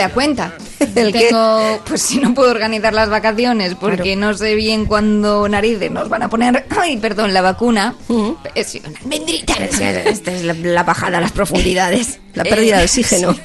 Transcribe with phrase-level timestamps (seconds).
[0.00, 0.52] Sale a cuenta.
[0.94, 1.26] ¿El qué?
[1.28, 6.08] Tengo, pues si no puedo organizar las vacaciones porque no sé bien cuándo narices nos
[6.08, 7.94] van a poner, ay, perdón, la vacuna.
[8.54, 9.54] Es una almendrita.
[9.54, 13.36] Esta es la, la bajada a las profundidades, la pérdida de Eh, oxígeno.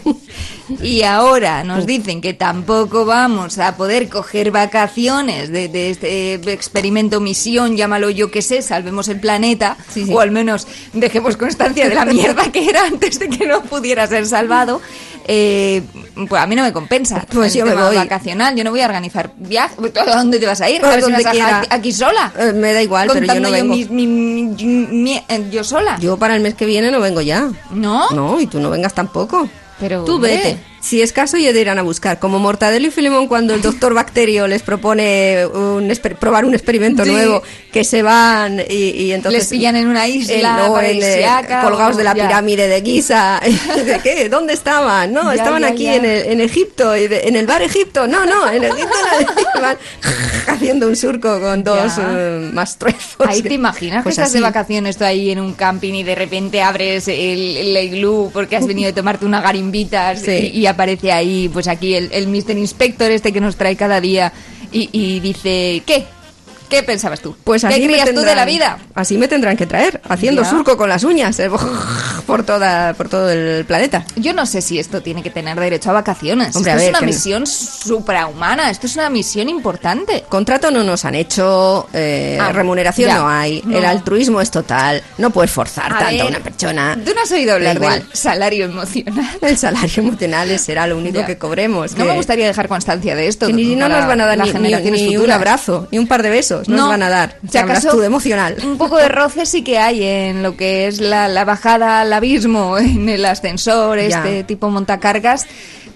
[0.81, 7.19] Y ahora nos dicen que tampoco vamos a poder coger vacaciones de, de este experimento,
[7.19, 10.13] misión, llámalo yo que sé, salvemos el planeta, Sí, sí.
[10.13, 14.07] o al menos dejemos constancia de la mierda que era antes de que no pudiera
[14.07, 14.81] ser salvado.
[15.27, 15.81] Eh,
[16.29, 17.25] pues a mí no me compensa.
[17.31, 17.95] Pues el yo me voy.
[17.95, 19.73] vacacional, yo no voy a organizar viaje.
[20.07, 20.85] ¿A dónde te vas a ir?
[20.85, 22.31] A si donde vas a aquí sola.
[22.37, 23.73] Eh, me da igual, pero yo Contando no vengo.
[23.75, 25.97] mi- mi- mi- mi- eh, yo sola.
[25.99, 27.49] Yo para el mes que viene no vengo ya.
[27.71, 28.09] ¿No?
[28.11, 29.49] No, y tú no vengas tampoco.
[29.79, 30.59] Pero, Tú vete.
[30.85, 32.19] Si es caso, ya te irán a buscar.
[32.19, 37.09] Como Mortadelo y Filemón cuando el doctor Bacterio les propone un probar un experimento Sí.
[37.11, 37.41] nuevo,
[37.73, 39.41] que se van y, y entonces...
[39.41, 41.25] Les pillan en una isla no, en, eh,
[41.63, 42.27] colgados o- de la ya.
[42.27, 43.41] pirámide de Giza.
[43.85, 44.29] ¿De qué?
[44.29, 45.11] ¿Dónde estaban?
[45.11, 45.87] No, Ya, estaban ya, aquí.
[45.87, 48.05] En, el- en Egipto, en el bar Egipto.
[48.07, 48.95] No, no, en Egipto
[49.61, 49.77] van
[50.47, 53.27] haciendo un surco con dos eh, más truefos.
[53.27, 56.13] Ahí te imaginas Pues que estás de vacaciones tú ahí en un camping y de
[56.13, 60.51] repente abres el, el iglú porque has venido a tomarte una garimbita Sí.
[60.53, 62.57] y, y aparece ahí, pues aquí el, el Mr.
[62.57, 64.31] Inspector este que nos trae cada día
[64.71, 66.05] y, y dice, ¿qué?
[66.69, 67.35] ¿Qué pensabas tú?
[67.43, 68.77] Pues así ¿Qué me creías tú de la vida?
[68.95, 70.49] Así me tendrán que traer, haciendo Ya.
[70.49, 71.49] surco con las uñas eh,
[72.27, 74.05] por toda por todo el planeta.
[74.15, 76.55] Yo no sé si esto tiene que tener derecho a vacaciones.
[76.55, 80.23] Hombre, esto a ver, es una no- misión suprahumana, esto es una misión importante.
[80.27, 83.17] Contrato no nos han hecho, eh, Ah, remuneración ya.
[83.17, 83.77] no hay, No.
[83.77, 86.97] el altruismo es total, no puedes forzar A tanto a una persona.
[87.05, 89.25] ¿Tú no has oído hablar del salario emocional?
[89.41, 91.25] El salario emocional será lo único Ya.
[91.25, 91.91] que cobremos.
[91.93, 93.47] No que- me gustaría dejar constancia de esto.
[93.47, 96.07] que ni no nos van a dar las ni, generaciones ni un abrazo, ni un
[96.07, 97.37] par de besos, no nos van a dar.
[97.49, 98.55] Si acaso, tú de emocional.
[98.63, 102.13] Un poco de roce sí que hay en lo que es la, la bajada al
[102.13, 104.05] abismo, en el ascensor, Ya.
[104.19, 105.45] este tipo montacargas,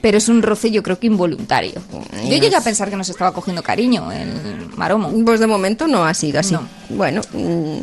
[0.02, 1.74] pero es un roce yo creo que involuntario.
[2.24, 5.12] Yo llegué a pensar que nos estaba cogiendo cariño el maromo.
[5.26, 6.54] Pues de momento no ha sido así.
[6.54, 6.68] No.
[6.90, 7.78] Bueno, mm,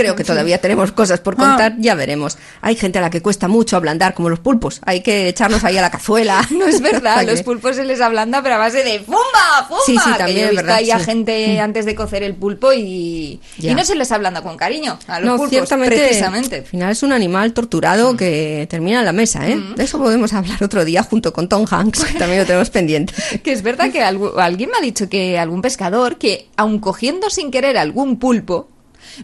[0.00, 1.76] creo que todavía tenemos cosas por contar, Ah.
[1.78, 2.38] ya veremos.
[2.62, 4.80] Hay gente a la que cuesta mucho ablandar, como los pulpos.
[4.84, 6.46] Hay que echarlos ahí a la cazuela.
[6.50, 9.20] No es verdad, los pulpos se les ablanda pero a base de ¡fumba!
[9.68, 9.80] ¡fumba!
[9.86, 11.04] Sí, sí, Que también yo he visto ahí a sí.
[11.04, 15.20] gente antes de cocer el pulpo y, y no se les ablanda con cariño a
[15.20, 16.56] los No, pulpos, ciertamente, precisamente.
[16.56, 19.56] al final es un animal torturado que termina en la mesa, ¿eh?
[19.56, 19.74] Mm.
[19.76, 23.14] De eso podemos hablar otro día junto con Tom Hanks, que también lo tenemos pendiente.
[23.42, 27.30] Que es verdad que algu- alguien me ha dicho que algún pescador que, aun cogiendo
[27.30, 28.68] sin querer algún pulpo,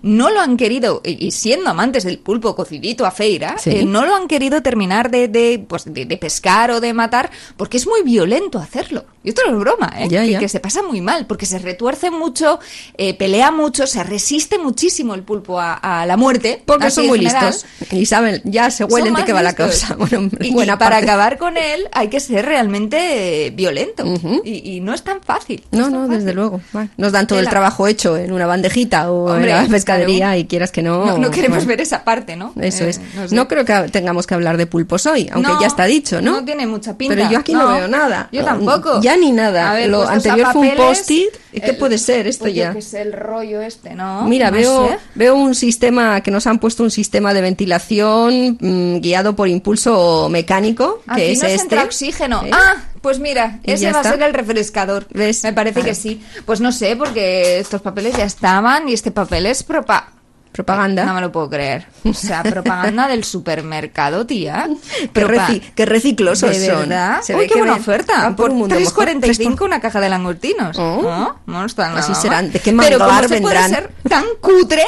[0.02, 3.70] no lo han querido, y siendo amantes del pulpo cocidito a feira, Sí.
[3.70, 7.30] eh, no lo han querido terminar de, de, pues, de, de pescar o de matar
[7.56, 9.04] porque es muy violento hacerlo.
[9.24, 10.08] Y esto no es broma, ¿eh?
[10.08, 10.38] Ya, que, ya.
[10.38, 12.60] que se pasa muy mal porque se retuerce mucho,
[12.96, 16.62] eh, pelea mucho, se resiste muchísimo el pulpo a, a la muerte.
[16.64, 17.46] Porque son muy general.
[17.46, 19.96] listos y saben, ya se huelen de qué va la causa.
[20.06, 24.04] Bueno, y, y buena para acabar con él hay que ser realmente violento.
[24.44, 25.64] Y, y no es tan fácil.
[25.72, 26.60] No, no, desde luego.
[26.72, 30.18] Bueno, nos dan todo el trabajo hecho en una bandejita o Hombre, en la pescadería
[30.26, 30.38] claro.
[30.40, 31.06] y quieras que no.
[31.06, 32.52] No, no queremos bueno, ver esa parte, ¿no?
[32.60, 33.00] Eso Eh, es.
[33.14, 33.34] no sé.
[33.34, 36.32] No creo que tengamos que hablar de pulpos hoy, aunque No, ya está dicho, ¿no?
[36.32, 37.14] no tiene mucha pinta.
[37.14, 38.28] Pero yo aquí no, veo nada.
[38.32, 39.00] yo tampoco.
[39.00, 39.70] Ya ni nada.
[39.70, 41.28] A ver, Lo anterior fue un post-it.
[41.52, 42.72] ¿Y ¿Qué el- puede ser esto pues ya?
[42.74, 44.24] qué sé, el rollo este, ¿no?
[44.28, 44.98] Mira, veo, sé.
[45.14, 50.28] veo un sistema que nos han puesto un sistema de ventilación mm, guiado por impulso
[50.30, 51.62] mecánico, que Aquí es nos este.
[51.62, 52.42] entra oxígeno.
[52.44, 52.50] ¿Eh?
[52.52, 52.74] Ah,
[53.06, 55.06] pues mira, ese va a ser el refrescador.
[55.10, 55.44] ¿Ves?
[55.44, 56.20] Me parece que sí.
[56.44, 60.15] Pues no sé, porque estos papeles ya estaban y este papel es propa.
[60.56, 61.04] Propaganda.
[61.04, 61.86] No me lo puedo creer.
[62.04, 64.68] O sea, propaganda del supermercado, tía.
[65.14, 66.88] Propa- reci- qué reciclosos ¿De son.
[67.22, 68.34] Se Uy, ve qué que buena ven- oferta.
[68.34, 69.06] Por un mundo mejor.
[69.08, 70.76] 3,45 una caja de langostinos.
[70.78, 71.02] Oh.
[71.02, 71.40] ¿No?
[71.46, 72.20] No está nada Así mal.
[72.22, 72.52] serán.
[72.52, 73.70] ¿De qué Pero ¿cómo manglar se puede vendrán?
[73.70, 74.84] ser tan cutre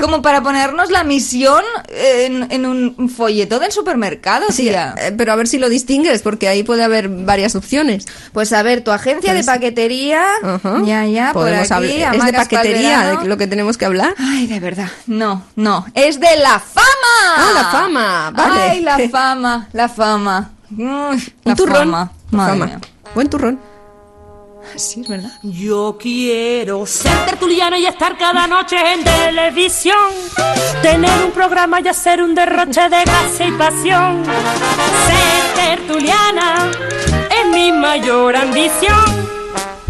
[0.00, 4.94] como para ponernos la misión en, en un folleto del supermercado, tía?
[4.98, 8.06] eh, pero a ver si lo distingues, porque ahí puede haber varias opciones.
[8.32, 10.24] Pues a ver, tu agencia de Pues- paquetería,
[10.84, 14.14] ya, ya, por Podemos aquí, hablar- Es de paquetería de lo que tenemos que hablar.
[14.18, 14.88] Ay, de verdad.
[15.10, 15.86] No, no.
[15.92, 16.86] Es de la fama.
[17.36, 18.60] Ah, la fama, vale.
[18.62, 20.50] Ay, la fama, la fama.
[20.70, 21.76] Uy, la Un turrón.
[21.78, 22.12] fama.
[22.30, 22.66] Madre fama.
[22.66, 22.80] mía.
[23.12, 23.60] Buen turrón.
[24.76, 25.32] Sí, es verdad.
[25.42, 29.96] Yo quiero ser tertuliana y estar cada noche en televisión.
[30.80, 34.22] Tener un programa y hacer un derroche de gracia y pasión.
[35.08, 36.70] Ser tertuliana
[37.36, 39.19] es mi mayor ambición.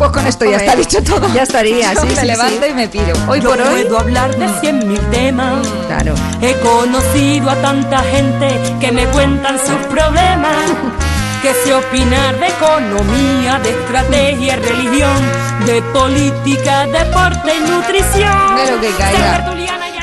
[0.01, 1.29] Pues con esto ya está dicho todo.
[1.35, 2.71] ya estaría, Yo sí, me sí, levanto sí.
[2.71, 3.13] y me piro.
[3.29, 3.83] Hoy Yo por hoy.
[3.83, 5.67] puedo hablar de cien mil temas.
[5.89, 6.15] Claro.
[6.41, 8.49] He conocido a tanta gente
[8.81, 10.55] que me cuentan sus problemas.
[11.43, 15.19] Que sé opinar de economía, de estrategia, religión,
[15.67, 18.57] de política, deporte y nutrición.
[18.57, 19.45] De lo que caiga.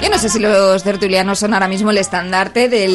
[0.01, 2.88] Yo no sé si los tertulianos son ahora mismo el estandarte de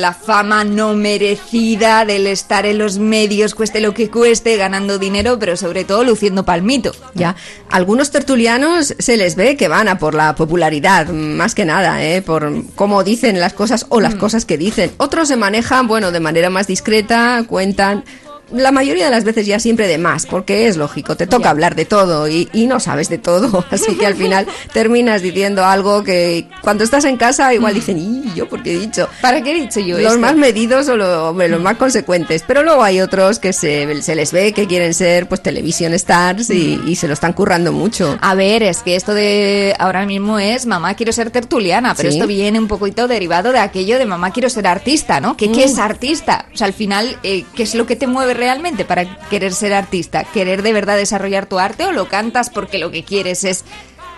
[0.00, 5.38] la fama no merecida, del estar en los medios, cueste lo que cueste, ganando dinero,
[5.38, 6.92] pero sobre todo luciendo palmito.
[7.14, 7.36] Ya,
[7.70, 12.22] algunos tertulianos se les ve que van a por la popularidad, más que nada, ¿eh?
[12.22, 14.90] por cómo dicen las cosas o las cosas que dicen.
[14.96, 18.04] Otros se manejan, bueno, de manera más discreta, cuentan.
[18.52, 21.74] La mayoría de las veces ya siempre de más, porque es lógico, te toca hablar
[21.74, 26.02] de todo y, y no sabes de todo, así que al final terminas diciendo algo
[26.02, 29.08] que cuando estás en casa igual dicen, ¿y yo por qué he dicho?
[29.20, 30.18] ¿Para qué he dicho yo los esto?
[30.18, 32.42] más medidos o lo- hombre, los más consecuentes.
[32.46, 36.50] Pero luego hay otros que se, se les ve que quieren ser pues television stars
[36.50, 38.16] y, y se lo están currando mucho.
[38.20, 42.16] A ver, es que esto de ahora mismo es mamá quiero ser tertuliana, pero Sí.
[42.16, 45.36] esto viene un poquito derivado de aquello de mamá quiero ser artista, ¿no?
[45.36, 45.70] ¿Qué, qué Mm.
[45.70, 46.46] es artista?
[46.54, 49.74] O sea, al final, eh, ¿qué es lo que te mueve realmente para querer ser
[49.74, 50.24] artista?
[50.24, 53.64] ¿Querer de verdad desarrollar tu arte o lo cantas porque lo que quieres es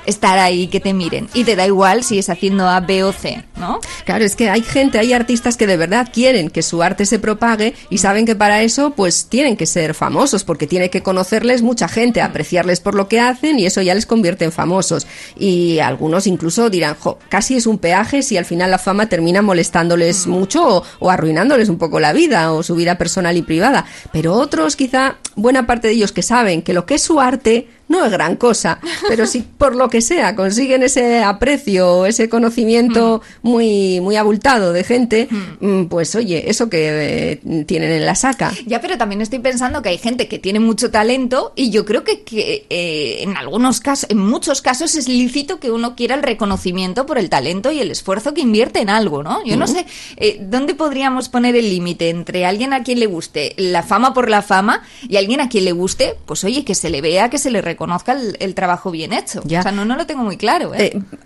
[0.07, 1.29] estar ahí, que te miren?
[1.35, 3.81] Y te da igual si es haciendo A, B o C, ¿no?
[4.05, 7.19] Claro, es que hay gente, hay artistas que de verdad quieren que su arte se
[7.19, 11.63] propague y saben que para eso pues tienen que ser famosos porque tiene que conocerles
[11.63, 15.07] mucha gente, apreciarles por lo que hacen y eso ya les convierte en famosos.
[15.39, 19.43] Y algunos incluso dirán, jo, casi es un peaje si al final la fama termina
[19.43, 23.85] molestándoles mucho o, o arruinándoles un poco la vida o su vida personal y privada.
[24.13, 27.69] Pero otros quizá, buena parte de ellos que saben que lo que es su arte
[27.91, 28.79] no es gran cosa,
[29.09, 33.21] pero si por lo que sea consiguen ese aprecio, ese conocimiento
[33.51, 35.29] muy, muy abultado de gente,
[35.61, 38.53] mm, pues oye, eso que eh, tienen en la saca.
[38.67, 42.05] Ya, pero también estoy pensando que hay gente que tiene mucho talento y yo creo
[42.05, 46.23] que, que, eh, en algunos casos, en muchos casos es lícito que uno quiera el
[46.23, 49.45] reconocimiento por el talento y el esfuerzo que invierte en algo, ¿no?
[49.45, 49.87] Yo no sé
[50.17, 54.31] eh, dónde podríamos poner el límite entre alguien a quien le guste la fama por
[54.31, 57.39] la fama y alguien a quien le guste, pues oye, que se le vea, que
[57.39, 59.43] se le reconozca el, el trabajo bien hecho.
[59.45, 59.61] Ya.
[59.61, 60.73] O sea, no, no lo tengo muy claro,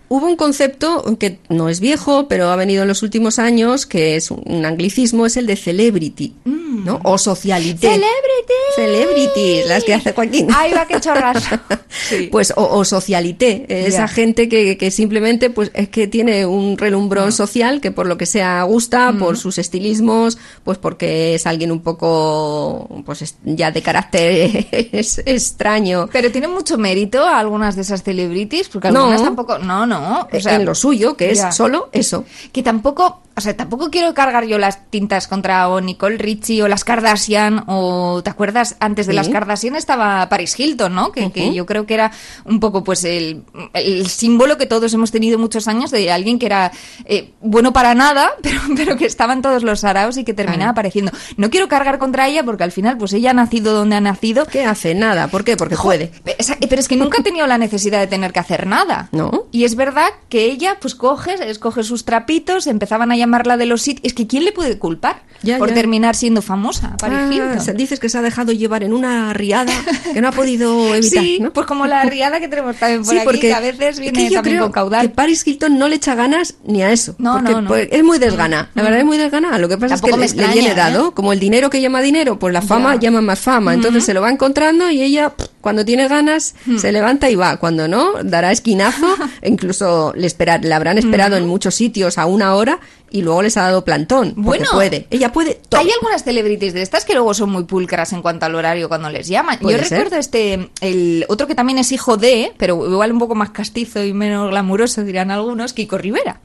[0.09, 4.17] hubo un concepto que no es viejo, pero ha venido en los últimos años, que
[4.17, 7.01] es un anglicismo, es el de celebrity, ¿no?
[7.05, 7.89] O socialité.
[7.89, 8.55] ¡Celebrity!
[8.77, 10.49] Celebrity, las que hace Joaquín.
[10.55, 11.45] Ahí va, qué chorras.
[12.09, 12.29] Sí.
[12.31, 16.77] Pues, o, o socialité, eh, esa gente que, que simplemente pues es que tiene un
[16.77, 21.71] relumbrón social que por lo que sea gusta, por sus estilismos, pues porque es alguien
[21.71, 26.09] un poco pues es- ya de carácter es- extraño.
[26.13, 29.03] Pero tiene mucho mérito algunas de esas celebrities, porque No.
[29.03, 29.59] algunas tampoco.
[29.59, 30.29] No, no.
[30.33, 32.25] O sea, en lo suyo, que es solo eso.
[32.53, 33.23] Que tampoco.
[33.37, 37.65] O sea, tampoco quiero cargar yo las tintas contra o Nicole Richie o las Kardashian
[37.67, 38.77] o ¿te acuerdas?
[38.79, 41.11] Antes de las Kardashian estaba Paris Hilton, ¿no?
[41.11, 42.13] Que, que yo creo que era
[42.45, 43.43] un poco pues el,
[43.73, 46.71] el símbolo que todos hemos tenido muchos años de alguien que era
[47.07, 50.71] eh, bueno para nada, pero, pero que estaba en todos los saraos y que terminaba
[50.71, 51.11] apareciendo.
[51.37, 54.47] No quiero cargar contra ella porque al final pues ella ha nacido donde ha nacido.
[54.47, 54.95] ¿Qué hace?
[54.95, 55.27] Nada.
[55.27, 55.57] ¿Por qué?
[55.57, 56.13] Porque puede.
[56.25, 59.09] Pero es que nunca ha tenido la necesidad de tener que hacer nada.
[59.13, 59.47] No.
[59.51, 63.83] Y es verdad que ella, pues coge, escoge sus trapitos, empezaban a llamarla de los
[63.83, 64.05] sitios.
[64.05, 65.75] Es que ¿quién le puede culpar Ya, por ya.
[65.75, 66.97] terminar siendo famosa?
[67.03, 67.29] Ah,
[67.75, 69.73] dices que se ha dejado llevar en una riada
[70.13, 71.53] que no ha podido evitar, sí, ¿no?
[71.53, 74.01] pues como la riada que tenemos también por Sí, aquí, porque que a veces es
[74.01, 75.03] viene que yo también creo con caudal.
[75.09, 77.15] Que Paris Hilton no le echa ganas ni a eso.
[77.19, 77.69] No, porque, no, no.
[77.69, 78.71] pues, es muy desgana.
[78.75, 79.57] La verdad es muy desgana.
[79.59, 81.09] Lo que pasa Tampoco es que le- viene dado.
[81.09, 81.13] ¿eh?
[81.15, 83.01] Como el dinero que llama dinero, pues la fama Ya.
[83.03, 83.73] llama más fama.
[83.75, 86.77] Entonces se lo va encontrando y ella pff, cuando tiene ganas, Hmm.
[86.79, 87.57] se levanta y va.
[87.57, 89.07] Cuando no, dará esquinazo.
[89.43, 92.79] e incluso le, esperar, le habrán esperado en muchos sitios a una hora
[93.11, 94.35] y luego les ha dado plantón.
[94.37, 94.67] Bueno.
[94.73, 95.07] puede.
[95.11, 95.81] Ella puede todo.
[95.81, 99.09] Hay algunas celebrities de estas que luego son muy pulcras en cuanto al horario cuando
[99.09, 99.59] les llaman.
[99.61, 99.83] Yo ser.
[99.83, 104.03] recuerdo este, el otro que también es hijo de, pero igual un poco más castizo
[104.03, 106.41] y menos glamuroso, dirán algunos, Kiko Rivera.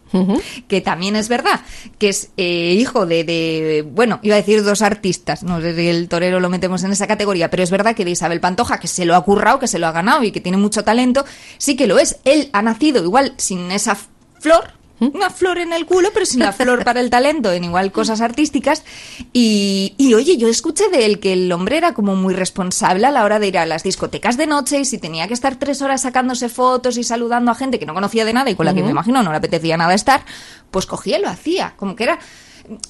[0.68, 1.62] Que también es verdad,
[2.00, 5.88] que es eh, hijo de, de, bueno, iba a decir dos artistas, no sé si
[5.88, 8.88] el torero lo metemos en esa categoría, pero es verdad que de Isabel Pantoja, que
[8.88, 11.26] se lo ha currado, que se lo ha ganado y que tiene mucho talento,
[11.60, 12.18] sí que lo es.
[12.26, 13.96] Él ha nacido igual sin esa
[14.40, 17.92] flor, una flor en el culo, pero sin la flor para el talento, en igual
[17.92, 18.84] cosas artísticas.
[19.34, 23.12] Y, y, oye, yo escuché de él que el hombre era como muy responsable a
[23.12, 25.82] la hora de ir a las discotecas de noche y si tenía que estar tres
[25.82, 28.74] horas sacándose fotos y saludando a gente que no conocía de nada y con la
[28.74, 30.22] que me imagino no le apetecía nada estar,
[30.72, 31.74] pues cogía y lo hacía.
[31.78, 32.20] Como que era.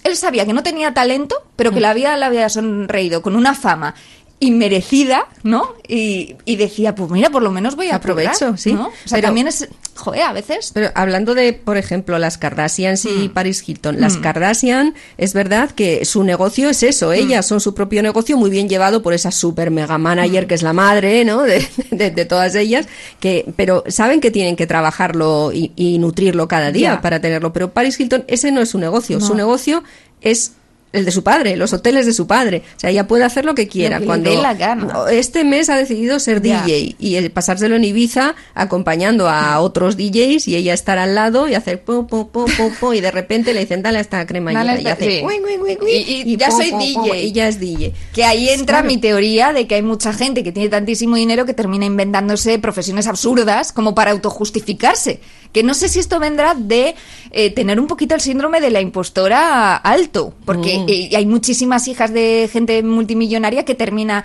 [0.04, 3.54] Él sabía que no tenía talento, pero que la vida le había sonreído con una
[3.54, 3.96] fama
[4.42, 5.74] inmerecida, ¿no?
[5.88, 8.74] Y, y decía, pues mira, por lo menos voy a Aprovecho, sí.
[8.74, 8.88] ¿no?
[8.88, 9.68] O sea, Pero- también es,
[10.00, 13.34] joder, a veces Pero hablando de, por ejemplo, las Kardashians y Mm.
[13.34, 16.86] Paris Hilton, las Kardashian es verdad que su negocio es Mm.
[16.88, 20.48] eso, ellas son su propio negocio muy bien llevado por esa super mega manager Mm.
[20.48, 21.44] que es la madre, ¿no?
[21.50, 22.88] De, de- de todas ellas,
[23.20, 27.54] que pero saben que tienen que trabajarlo y, y nutrirlo cada día para tenerlo.
[27.54, 29.26] Pero Paris Hilton ese no es su negocio, No.
[29.26, 29.84] su negocio
[30.22, 30.54] es
[30.92, 32.64] el de su padre, los hoteles de su padre.
[32.76, 33.98] O sea, ella puede hacer lo que quiera.
[33.98, 34.94] que le Cuando dé la gana.
[35.12, 36.64] este mes ha decidido ser Ya.
[36.64, 41.48] DJ y el pasárselo en Ibiza acompañando a otros DJs y ella estar al lado
[41.48, 44.80] y hacer pum, pum, pum, pum, pum, y de repente le dicen dale esta cremallera
[44.82, 45.26] y hace sí.
[45.26, 47.24] "Uy, uy, uy, uy", Y- y ya pum, soy pum, DJ.
[47.24, 47.94] y ya es DJ.
[48.14, 48.88] Que ahí entra Claro.
[48.88, 53.06] mi teoría de que hay mucha gente que tiene tantísimo dinero que termina inventándose profesiones
[53.08, 55.20] absurdas como para autojustificarse.
[55.52, 56.94] Que no sé si esto vendrá de
[57.32, 60.79] eh, tener un poquito el síndrome de la impostora alto, porque Mm.
[60.88, 64.24] Eh, hay muchísimas hijas de gente multimillonaria que termina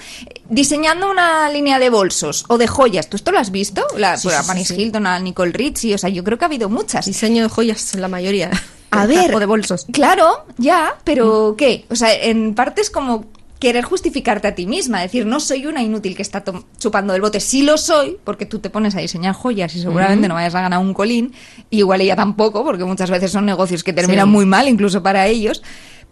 [0.49, 3.09] diseñando una línea de bolsos o de joyas.
[3.09, 3.83] ¿Tú esto lo has visto?
[3.97, 4.71] La, Sí, pues, a sí, Paris.
[4.71, 7.07] Hilton, a Nicole Richie, o sea, yo creo que ha habido muchas.
[7.07, 8.51] Diseño de joyas la mayoría.
[8.91, 9.35] A ver.
[9.35, 9.87] O de bolsos.
[9.93, 11.57] Claro, ya, pero Mm.
[11.57, 11.85] ¿qué?
[11.91, 13.25] O sea, en parte es como
[13.59, 16.45] querer justificarte a ti misma, decir, no soy una inútil que está
[16.79, 17.41] chupando del bote.
[17.41, 20.61] Sí lo soy, porque tú te pones a diseñar joyas y seguramente no vayas a
[20.61, 21.33] ganar un colín,
[21.71, 24.33] y igual ella tampoco, porque muchas veces son negocios que terminan Sí.
[24.33, 25.63] muy mal, incluso para ellos.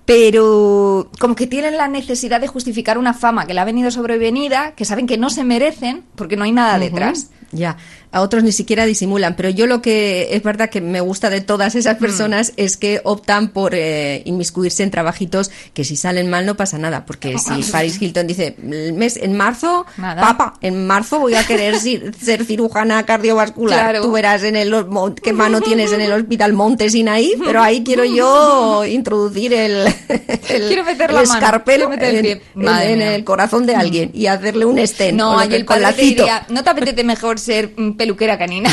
[0.04, 4.72] Pero como que tienen la necesidad de justificar una fama que le ha venido sobrevenida,
[4.74, 7.30] que saben que no se merecen, porque no hay nada detrás.
[7.52, 7.76] Ya,
[8.12, 11.42] a otros ni siquiera disimulan, pero yo lo que es verdad que me gusta de
[11.42, 11.78] todas Mm.
[11.78, 16.56] esas personas es que optan por eh, inmiscuirse en trabajitos que si salen mal no
[16.56, 20.20] pasa nada, porque si Paris Hilton dice, el mes en marzo, Nada.
[20.22, 21.76] papa, en marzo voy a querer
[22.20, 24.02] ser cirujana cardiovascular, Claro.
[24.02, 24.74] tú verás en el
[25.22, 30.68] qué mano tienes en el hospital Monte Sinaí, pero ahí quiero yo introducir el, el,
[30.68, 32.26] Quiero meter el la mano, escarpelo quiero meter el
[32.66, 36.22] en, en- el corazón de alguien y hacerle un stent No, con, el con lacito.
[36.22, 38.70] diría, ¿no te apetece mejor ser peluquera canina?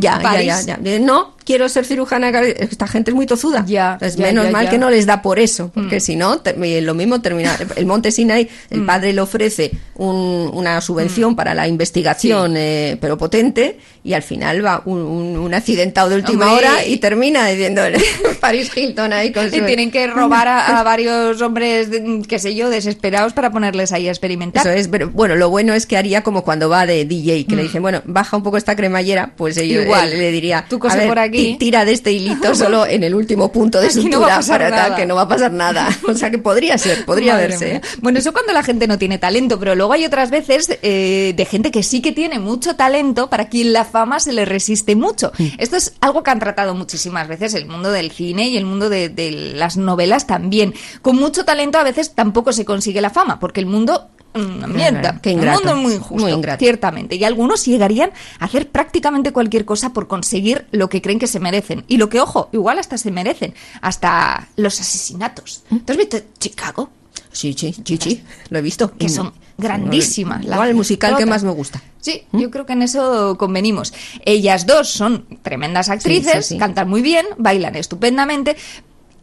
[0.00, 0.76] Ya, ya, ya, ya.
[0.82, 2.28] Eh, No, quiero ser cirujana.
[2.40, 3.64] Esta gente es muy tozuda.
[3.66, 6.42] Ya, Entonces, ya, menos ya, mal que no les da por eso, porque si no,
[6.56, 7.56] lo mismo termina.
[7.76, 8.86] El Monte Sinai, el Mm.
[8.86, 14.64] padre le ofrece un- una subvención para la investigación, eh, pero potente, y al final
[14.64, 16.66] va un, un- un accidentado de última Hombre.
[16.68, 17.82] hora y termina diciendo
[18.40, 19.56] Paris Hilton ahí con su.
[19.56, 23.92] Y tienen que robar a, a varios hombres, de- qué sé yo, desesperados para ponerles
[23.92, 24.66] ahí a experimentar.
[24.66, 27.56] Eso es, pero bueno, lo bueno es que haría como cuando va de DJ, que
[27.56, 29.86] le dicen, bueno, baja un poco esta cremallera, pues ellos, Mm.
[29.86, 30.12] Igual.
[30.12, 31.35] él le diría, Tú cose a ver, por aquí.
[31.36, 34.70] Ti- tira de este hilito solo en el último punto de no sutura pasar para
[34.70, 34.96] nada.
[34.96, 35.88] que no va a pasar nada.
[36.08, 37.64] O sea que podría ser, podría Madre verse.
[37.66, 37.76] mía.
[37.76, 37.80] ¿eh?
[38.00, 41.44] Bueno, eso cuando la gente no tiene talento, pero luego hay otras veces eh, de
[41.44, 45.32] gente que sí que tiene mucho talento, para quien la fama se le resiste mucho.
[45.58, 48.88] Esto es algo que han tratado muchísimas veces el mundo del cine y el mundo
[48.88, 50.74] de, de las novelas también.
[51.02, 54.08] Con mucho talento a veces tampoco se consigue la fama, porque el mundo...
[54.36, 55.18] Una mierda.
[55.22, 56.58] Qué el mundo es muy injusto, Muy ingrato.
[56.58, 57.16] ciertamente.
[57.16, 61.40] Y algunos llegarían a hacer prácticamente cualquier cosa por conseguir lo que creen que se
[61.40, 61.84] merecen.
[61.88, 63.54] Y lo que, ojo, igual hasta se merecen.
[63.80, 65.62] Hasta los asesinatos.
[65.68, 66.90] ¿Tú has visto Chicago?
[67.32, 68.92] Sí, sí, sí, sí, lo he visto.
[68.96, 70.42] que son grandísimas.
[70.44, 71.82] Igual el musical que más me gusta.
[72.00, 73.92] Sí, yo creo que en eso convenimos.
[74.24, 76.58] Ellas dos son tremendas actrices, sí, sí.
[76.58, 78.56] cantan muy bien, bailan estupendamente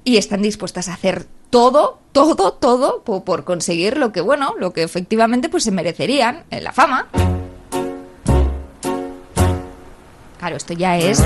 [0.04, 4.74] y están dispuestas a hacer todo, todo, todo po- por, conseguir lo que, bueno, lo
[4.74, 7.08] que efectivamente pues se merecerían, eh, la fama.
[10.40, 11.24] Claro, esto ya es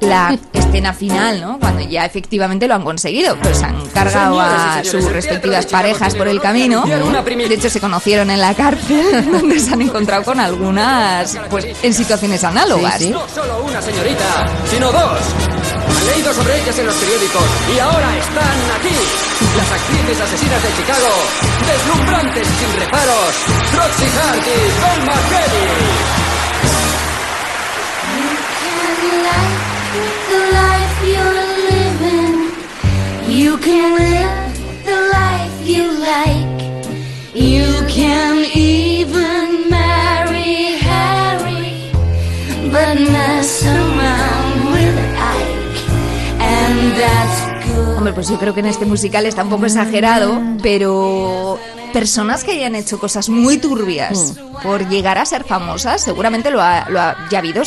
[0.00, 1.58] la escena final, ¿no?
[1.58, 3.34] Cuando ya efectivamente lo han conseguido.
[3.36, 6.84] Pues han cargado a sus respectivas parejas por el camino.
[6.84, 11.94] De hecho, se conocieron en la cárcel, donde se han encontrado con algunas, pues, en
[11.94, 13.00] situaciones análogas.
[13.08, 15.18] No solo una señorita, sino dos.
[16.06, 17.42] Leído sobre ellas en los periódicos
[17.74, 18.96] y ahora están aquí.
[19.56, 21.10] Las actrices asesinas de Chicago,
[21.66, 23.34] deslumbrantes y sin reparos,
[23.74, 26.20] Roxy Hart y Velma Kelly.
[33.28, 36.60] You can live the life you like.
[37.34, 38.89] You can even
[48.00, 51.58] Hombre, pues yo creo que en este musical está un poco exagerado, pero
[51.92, 56.88] personas que hayan hecho cosas muy turbias por llegar a ser famosas, seguramente lo ha,
[56.88, 57.62] lo ha ya habido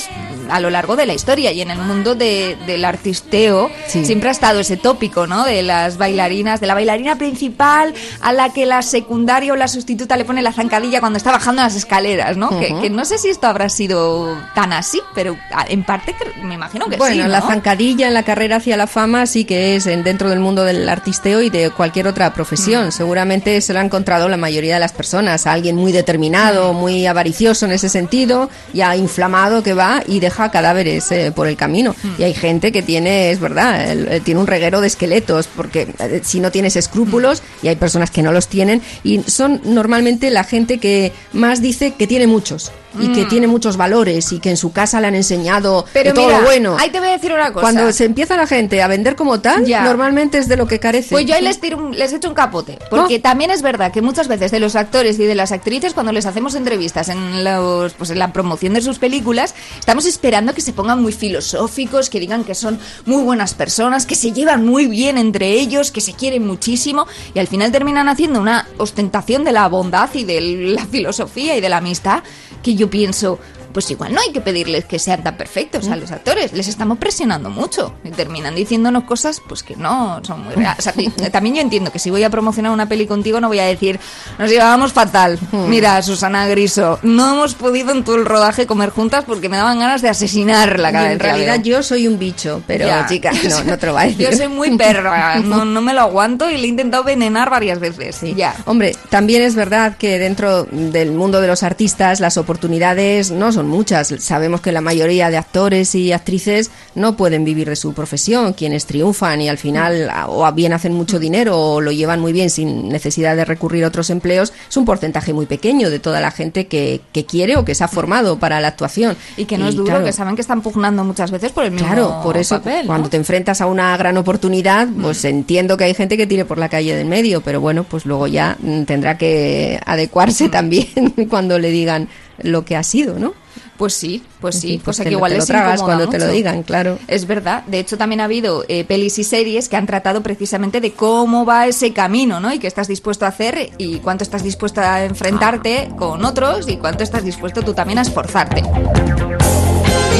[0.49, 4.05] a lo largo de la historia y en el mundo de- del artisteo Sí.
[4.05, 5.45] siempre ha estado ese tópico, ¿no?
[5.45, 10.17] De las bailarinas, de la bailarina principal a la que la secundaria o la sustituta
[10.17, 12.49] le pone la zancadilla cuando está bajando las escaleras, ¿no?
[12.59, 15.37] que, que no sé si esto habrá sido tan así, pero
[15.69, 16.13] en parte
[16.43, 17.47] me imagino que Bueno, sí, la ¿no?
[17.47, 20.87] zancadilla en la carrera hacia la fama sí que es en- dentro del mundo del
[20.89, 22.87] artisteo y de cualquier otra profesión.
[22.87, 22.91] Mm.
[22.91, 25.45] Seguramente se lo ha encontrado la mayoría de las personas.
[25.47, 30.51] A alguien muy determinado, muy avaricioso en ese sentido, ya inflamado que va y deja
[30.51, 31.95] cadáveres eh, por el camino.
[32.03, 32.07] Mm.
[32.21, 35.87] Y hay gente que tiene, es verdad, el- eh, tiene un reguero de esqueletos, porque
[35.99, 37.65] eh, si no tienes escrúpulos, Mm.
[37.65, 41.93] y hay personas que no los tienen, y son normalmente la gente que más dice
[41.93, 42.71] que tiene muchos.
[42.99, 45.89] Y que tiene muchos valores y que en su casa le han enseñado Mm.
[45.93, 46.77] Pero todo mira, lo bueno.
[46.79, 47.61] ahí te voy a decir una cosa.
[47.61, 49.83] Cuando se empieza la gente a vender como tal, Ya.
[49.83, 51.09] normalmente es de lo que carece.
[51.11, 52.79] Pues yo ahí les, tiro les echo un capote.
[52.89, 56.11] Porque también es verdad que muchas veces de los actores y de las actrices, cuando
[56.11, 60.61] les hacemos entrevistas en, los, pues en la promoción de sus películas, estamos esperando que
[60.61, 64.85] se pongan muy filosóficos, que digan que son muy buenas personas, que se llevan muy
[64.87, 67.05] bien entre ellos, que se quieren muchísimo.
[67.33, 71.61] Y al final terminan haciendo una ostentación de la bondad y de la filosofía y
[71.61, 72.23] de la amistad
[72.61, 73.39] que yo pienso.
[73.73, 76.97] Pues igual no hay que pedirles que sean tan perfectos a los actores, les estamos
[76.99, 80.79] presionando mucho y terminan diciéndonos cosas pues que no son muy reales.
[80.79, 83.47] O sea, y- también yo entiendo que si voy a promocionar una peli contigo no
[83.47, 83.99] voy a decir
[84.37, 85.39] nos llevábamos fatal.
[85.67, 89.79] Mira, Susana Griso, no hemos podido en todo el rodaje comer juntas porque me daban
[89.79, 93.05] ganas de asesinarla cada vez en realidad yo soy un bicho, pero Ya.
[93.07, 94.29] chica, no, no te lo va a decir.
[94.29, 97.79] Yo soy muy perra, no, no me lo aguanto y le he intentado venenar varias
[97.79, 98.15] veces.
[98.17, 98.33] Sí.
[98.35, 98.55] Ya.
[98.65, 103.62] Hombre, también es verdad que dentro del mundo de los artistas las oportunidades no son
[103.67, 104.13] muchas.
[104.19, 108.53] Sabemos que la mayoría de actores y actrices no pueden vivir de su profesión.
[108.53, 112.49] Quienes triunfan y al final o bien hacen mucho dinero o lo llevan muy bien
[112.49, 116.31] sin necesidad de recurrir a otros empleos, es un porcentaje muy pequeño de toda la
[116.31, 119.15] gente que, que quiere o que se ha formado para la actuación.
[119.37, 121.71] Y que no es duro, claro, que saben que están pugnando muchas veces por el
[121.71, 122.87] mismo Claro, por eso papel, ¿no?
[122.87, 126.57] cuando te enfrentas a una gran oportunidad, pues entiendo que hay gente que tire por
[126.57, 130.87] la calle del medio, pero bueno, pues luego ya mm, tendrá que adecuarse también
[131.29, 132.07] cuando le digan
[132.41, 133.33] lo que ha sido, ¿no?
[133.77, 136.07] Pues sí, pues sí, pues cosa te que lo- igual te lo les tragas cuando
[136.07, 136.99] te lo digan, claro.
[137.07, 137.63] Es verdad.
[137.65, 141.43] De hecho, también ha habido eh, pelis y series que han tratado precisamente de cómo
[141.43, 142.53] va ese camino, ¿no?
[142.53, 146.77] Y qué estás dispuesto a hacer y cuánto estás dispuesto a enfrentarte con otros y
[146.77, 148.61] cuánto estás dispuesto tú también a esforzarte.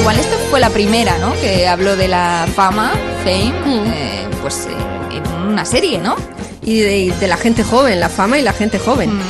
[0.00, 1.32] Igual esto fue la primera, ¿no?
[1.40, 3.86] Que habló de la fama, fame, Mm.
[3.86, 6.16] eh, pues eh, en una serie, ¿no?
[6.62, 9.14] Y de, la gente joven, la fama y la gente joven.
[9.16, 9.20] Mm.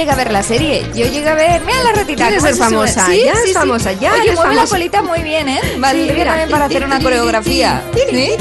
[0.00, 1.60] Llegué a ver la serie, yo llegué a ver.
[1.60, 2.28] Mira la ratita.
[2.28, 3.04] ¿Quieres cómo ser famosa?
[3.04, 3.52] Sí, Ya sí, sí.
[3.52, 4.66] famosa, ya Oye, mueve la famosa.
[4.74, 5.60] colita muy bien, ¿eh?
[5.76, 7.82] Valdría también para hacer una coreografía.
[7.94, 8.38] ¿Eh?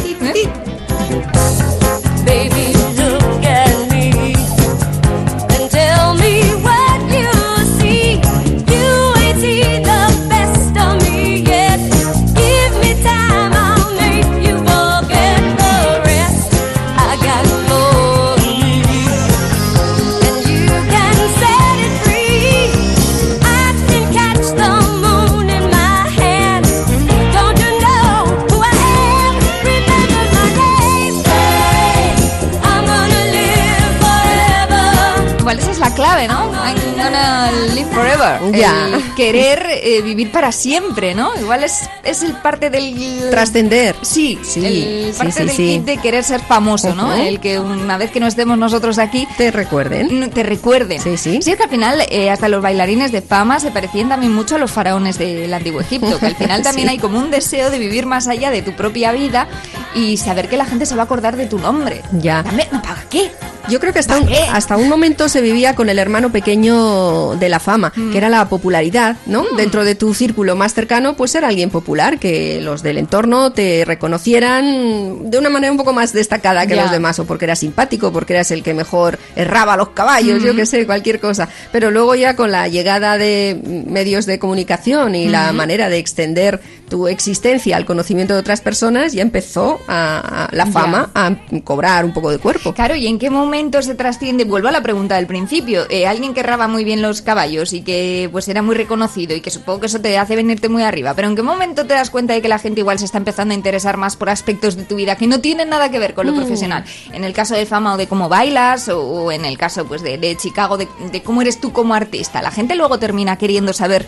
[38.20, 38.60] Forever.
[38.60, 38.88] Ya.
[38.88, 41.32] El querer eh, vivir para siempre, ¿no?
[41.40, 43.30] Igual es, es el parte del...
[43.30, 43.96] Trascender.
[44.02, 45.56] Sí, Sí, el sí, parte sí, del sí.
[45.58, 47.08] kit de querer ser famoso, ¿no?
[47.14, 47.22] Ujú.
[47.22, 50.30] El que una vez que no estemos nosotros aquí, Te recuerden.
[50.32, 51.02] te recuerden.
[51.02, 51.38] Sí, sí.
[51.38, 54.58] es que al final eh, hasta los bailarines de fama se parecían también mucho a
[54.60, 56.94] los faraones del antiguo Egipto, que al final también Sí.
[56.94, 59.48] hay como un deseo de vivir más allá de tu propia vida
[59.96, 62.02] y saber que la gente se va a acordar de tu nombre.
[62.14, 62.44] Ya.
[62.44, 63.32] También, no, ¿para qué?
[63.70, 64.44] Yo creo que hasta un, ¿Para qué?
[64.52, 68.12] hasta un momento se vivía con el hermano pequeño de la fama, Mm.
[68.12, 69.46] que era la popularidad, ¿no?
[69.58, 73.84] Dentro de tu círculo más cercano, pues era alguien popular, que los del entorno te
[73.86, 78.12] reconocieran de una manera un poco más destacada que los demás, o porque eras simpático,
[78.12, 81.50] porque eras el que mejor erraba los caballos, yo que sé, cualquier cosa.
[81.72, 86.62] Pero luego ya con la llegada de medios de comunicación y la manera de extender
[86.90, 90.72] tu existencia al conocimiento de otras personas, ya empezó a, a la Ya.
[90.72, 91.32] fama a
[91.64, 92.74] cobrar un poco de cuerpo.
[92.74, 94.44] Claro, ¿y en qué momento se trasciende?
[94.44, 95.86] Vuelvo a la pregunta del principio.
[95.90, 99.42] Eh, alguien que raba muy bien los caballos y que pues era muy reconocido y
[99.42, 102.10] que supongo que eso te hace venirte muy arriba, pero ¿en qué momento te das
[102.10, 104.84] cuenta de que la gente igual se está empezando a interesar más por aspectos de
[104.84, 106.84] tu vida que no tienen nada que ver con lo profesional?
[107.14, 110.02] En el caso de fama o de cómo bailas o, o en el caso pues
[110.02, 112.42] de, de Chicago, de, de cómo eres tú como artista.
[112.42, 114.06] La gente luego termina queriendo saber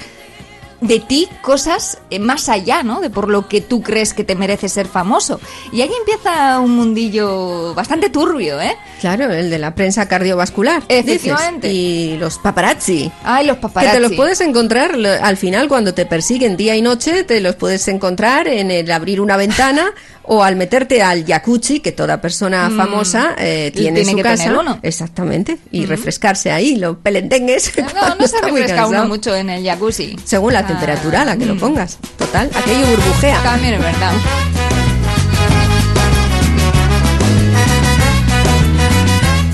[0.82, 3.00] de ti cosas eh, más allá, ¿no?
[3.02, 5.40] De por lo que tú crees que te mereces ser famoso.
[5.72, 8.76] Y ahí empieza un mundillo bastante turbio, ¿eh?
[9.00, 10.82] Claro, el de la prensa cardiovascular.
[10.88, 11.72] dices, Efectivamente.
[11.72, 13.12] Y los paparazzi.
[13.24, 13.96] Ay, los Que paparazzi.
[13.96, 17.88] te los puedes encontrar al final cuando te persiguen día y noche, te los puedes
[17.88, 19.92] encontrar en el abrir una ventana
[20.24, 23.96] o al meterte al jacuzzi, que toda persona famosa eh, tiene, en Mm.
[23.96, 24.44] tiene su que casa.
[24.44, 24.80] tener uno.
[24.84, 25.58] Exactamente.
[25.72, 27.72] Y refrescarse ahí, los pelendengues.
[27.96, 30.16] No, no se refresca uno mucho en el jacuzzi.
[30.24, 31.60] Según la Ah, temperatura a la que lo mm.
[31.60, 31.98] pongas.
[32.18, 33.42] Total, aquello burbujea.
[33.44, 34.12] También es verdad.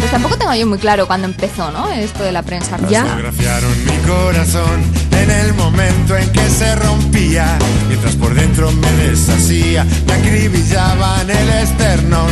[0.07, 1.91] Pues tampoco tengo yo muy claro cuándo empezó, ¿no?
[1.91, 2.89] Esto de la prensa rosa.
[2.89, 3.03] Ya.
[3.03, 7.57] Fotografiaron mi corazón en el momento en que se rompía,
[7.89, 12.31] mientras por dentro me deshacía, me acribillaban el esternón.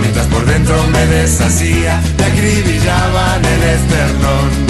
[0.00, 4.69] Mientras por dentro me deshacía, me acribillaban el esternón.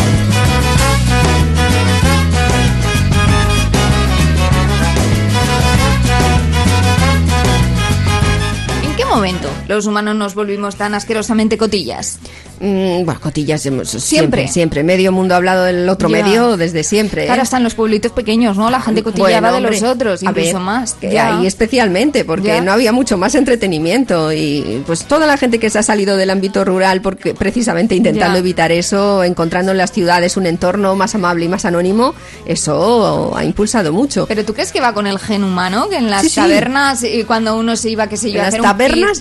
[9.11, 12.19] Momento los humanos nos volvimos tan asquerosamente cotillas?
[12.61, 13.87] Mm, bueno, cotillas Siempre.
[13.89, 14.83] siempre, siempre.
[14.85, 16.23] Medio mundo ha hablado del otro Ya.
[16.23, 17.25] medio desde siempre.
[17.27, 17.31] ¿eh?
[17.31, 18.71] Ahora están los pueblitos pequeños, ¿no?
[18.71, 20.93] La gente cotillaba Bueno, de los otros, incluso ver, más.
[20.95, 21.39] que Ya.
[21.39, 22.61] ahí especialmente, porque Ya.
[22.61, 26.29] no había mucho más entretenimiento y pues toda la gente que se ha salido del
[26.29, 31.47] ámbito rural, porque precisamente intentando evitar eso, encontrando en las ciudades un entorno más amable
[31.47, 32.15] y más anónimo,
[32.47, 34.27] eso ha impulsado mucho.
[34.27, 36.35] Pero tú crees que va con el gen humano, que en las Sí, sí.
[36.41, 38.67] cavernas, y cuando uno se iba, qué sé yo, en a hacer un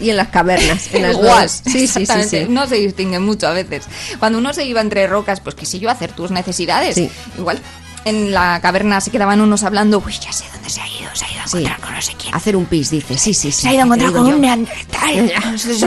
[0.01, 0.93] y en las cavernas.
[0.93, 1.51] En las Igual, dos.
[1.51, 2.45] Sí, sí, sí, exactamente.
[2.45, 2.51] sí.
[2.51, 3.85] No se distinguen mucho a veces.
[4.19, 6.95] Cuando uno se iba entre rocas, pues qué sé yo, hacer tus necesidades.
[6.95, 7.09] Sí.
[7.37, 7.59] Igual
[8.05, 11.25] en la caverna se quedaban unos hablando, uy, ya sé dónde se ha ido, se
[11.25, 11.57] ha ido a Sí.
[11.57, 12.35] encontrar con no sé quién.
[12.35, 13.17] Hacer un pis, dice.
[13.17, 13.61] Sí, sí, sí.
[13.63, 14.35] Se ha ido a encontrar con yo.
[14.35, 15.31] un neandertal.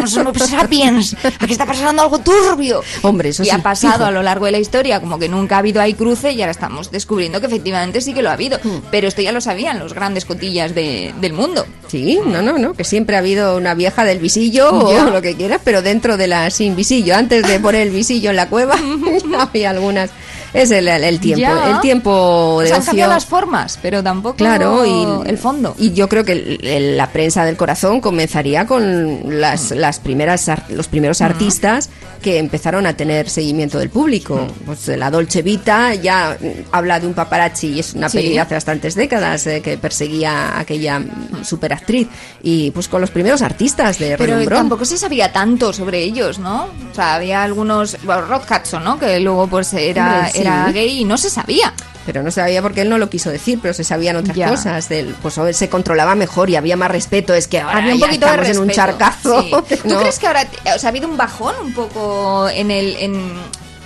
[0.09, 1.17] Somos sapiens.
[1.39, 2.83] Aquí está pasando algo turbio.
[3.03, 5.57] Hombre, eso y sí, ha pasado a lo largo de la historia como que nunca
[5.57, 8.59] ha habido ahí cruce y ahora estamos descubriendo que efectivamente sí que lo ha habido.
[8.63, 8.79] Hmm.
[8.91, 11.65] Pero esto ya lo sabían los grandes cotillas de- del mundo.
[11.89, 15.37] Sí, no, no, no, que siempre ha habido una vieja del visillo o lo que
[15.37, 17.15] quieras, pero dentro de la sin visillo.
[17.17, 18.77] Antes de poner el visillo en la cueva,
[19.39, 20.11] había algunas.
[20.55, 21.71] Es el, el- tiempo, Ya.
[21.71, 22.91] el tiempo de Se han ocio.
[22.91, 25.75] cambiado las formas, pero tampoco Claro, y el fondo.
[25.79, 30.51] Y yo creo que el- el- la prensa del corazón comenzaría con las, las primeras
[30.69, 31.89] los primeros artistas
[32.23, 34.47] que empezaron a tener seguimiento del público.
[34.65, 38.19] Pues la Dolce Vita ya mm, habla de un paparazzi y es una Sí.
[38.19, 42.09] peli de hace bastantes décadas eh, que perseguía a aquella mm, superactriz.
[42.43, 44.59] Y pues con los primeros artistas de Pero renombrón.
[44.61, 46.69] tampoco se sabía tanto sobre ellos, ¿no?
[46.91, 47.97] O sea, había algunos...
[48.05, 48.99] Bueno, Rod Hudson, ¿no?
[48.99, 50.39] Que luego pues era, Hombre, sí.
[50.41, 51.75] era gay y no se sabía.
[52.05, 54.49] Pero no sabía porque él no lo quiso decir, pero se sabían otras Ya.
[54.49, 54.89] cosas.
[54.89, 57.33] Del, pues o él se controlaba mejor y había más respeto.
[57.35, 59.43] Es que ahora Había un ya poquito de estamos en un respeto, charcazo.
[59.43, 59.77] sí.
[59.83, 60.01] ¿Tú ¿no?
[60.01, 63.33] crees que ahora o sea, ha habido un bajón un poco en el en,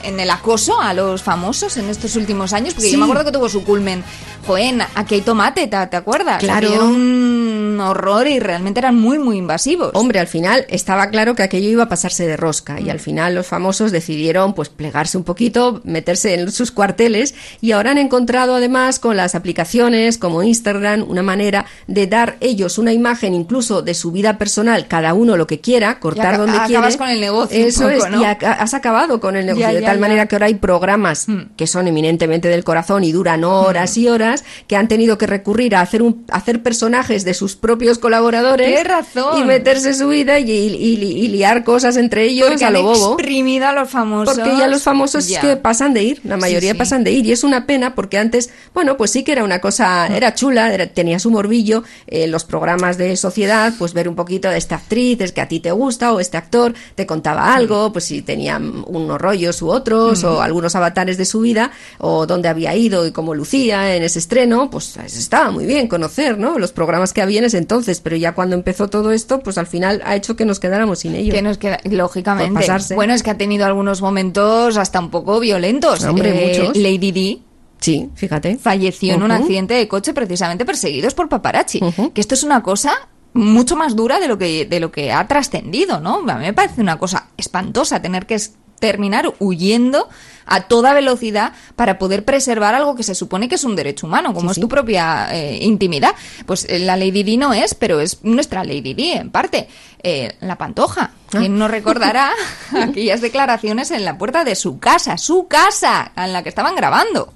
[0.06, 2.74] en el acoso a los famosos en estos últimos años?
[2.74, 2.92] Porque Sí.
[2.92, 4.02] yo me acuerdo que tuvo su culmen.
[4.46, 6.38] Joen, aquí hay tomate, ¿te, te acuerdas?
[6.38, 6.68] Claro.
[6.72, 9.90] Era un horror y realmente eran muy, muy invasivos.
[9.94, 13.34] Hombre, al final estaba claro que aquello iba a pasarse de rosca y al final
[13.34, 18.54] los famosos decidieron pues plegarse un poquito, meterse en sus cuarteles y ahora han encontrado
[18.54, 23.94] además con las aplicaciones como Instagram una manera de dar ellos una imagen incluso de
[23.94, 26.98] su vida personal, cada uno lo que quiera, cortar donde acabas quiere.
[26.98, 28.22] con el negocio un Eso poco, es, ¿no?
[28.22, 31.28] y has acabado con el negocio Ya, de ya, tal manera que ahora hay programas
[31.28, 31.40] Mm.
[31.56, 35.74] que son eminentemente del corazón y duran horas y horas que han tenido que recurrir
[35.74, 39.38] a hacer un a hacer personajes de sus propios colaboradores razón.
[39.40, 42.82] y meterse su vida y, y- y- y liar cosas entre ellos Porque a lo
[42.82, 43.14] bobo.
[43.14, 44.34] exprimido a los famosos.
[44.34, 46.78] Porque ya los famosos es que pasan de ir, la mayoría sí.
[46.78, 49.60] pasan de ir y es una pena porque antes, bueno, pues sí que era una
[49.60, 54.14] cosa, era chula, era- tenía su morbillo, eh, los programas de sociedad, pues ver un
[54.16, 57.54] poquito de esta actriz, es que a ti te gusta o este actor te contaba
[57.54, 59.75] algo, pues si tenían unos rollos u otros
[60.24, 64.18] o algunos avatares de su vida o dónde había ido y cómo lucía en ese
[64.18, 66.58] estreno, pues estaba muy bien conocer, ¿no?
[66.58, 69.66] Los programas que había en ese entonces, pero ya cuando empezó todo esto, pues al
[69.66, 71.32] final ha hecho que nos quedáramos sin ello.
[71.32, 72.66] Que nos queda, lógicamente.
[72.94, 76.04] Bueno, es que ha tenido algunos momentos hasta un poco violentos.
[76.04, 76.76] Eh, Hombre, muchos.
[76.76, 77.42] Lady Di
[77.78, 78.56] Sí, fíjate.
[78.56, 81.80] falleció en un accidente de coche precisamente perseguidos por paparazzi.
[82.14, 82.92] Que esto es una cosa
[83.34, 86.24] mucho más dura de lo que de lo que ha trascendido, ¿no?
[86.26, 88.38] A mí me parece una cosa espantosa tener que
[88.78, 90.08] terminar huyendo
[90.48, 94.32] a toda velocidad para poder preservar algo que se supone que es un derecho humano,
[94.32, 94.60] como Sí, es sí.
[94.60, 96.12] tu propia eh, intimidad.
[96.46, 99.68] Pues eh, la Lady Di no es, pero es nuestra Lady Di en parte.
[100.02, 101.10] Eh, la Pantoja.
[101.12, 101.38] Ah.
[101.38, 102.30] ¿Quién no recordará
[102.80, 107.32] aquellas declaraciones en la puerta de su casa, su casa, en la que estaban grabando?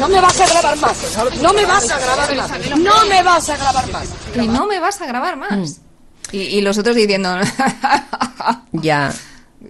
[0.00, 0.96] No me vas a grabar más.
[1.42, 2.50] No me vas a grabar más.
[2.78, 4.08] No me vas a grabar más.
[4.34, 5.80] Y no me vas a grabar más.
[6.32, 6.36] Mm.
[6.36, 7.36] Y, y los otros diciendo,
[8.72, 9.12] Ya.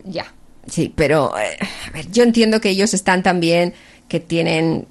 [0.05, 0.27] ya.
[0.69, 3.75] Sí, pero eh, a ver, yo entiendo que ellos están también
[4.09, 4.87] que tienen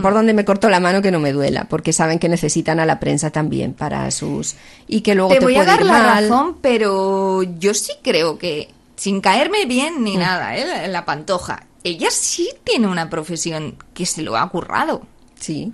[0.00, 2.86] por donde me corto la mano que no me duela, porque saben que necesitan a
[2.86, 4.54] la prensa también para sus
[4.86, 6.24] y que luego Te te, voy a puede dar ir la mal.
[6.28, 10.04] razón, pero yo sí creo que, sin caerme bien Mm.
[10.04, 10.66] ni nada, ¿eh?
[10.66, 15.02] la, la pantoja, ella sí tiene una profesión que se lo ha currado.
[15.40, 15.72] Sí.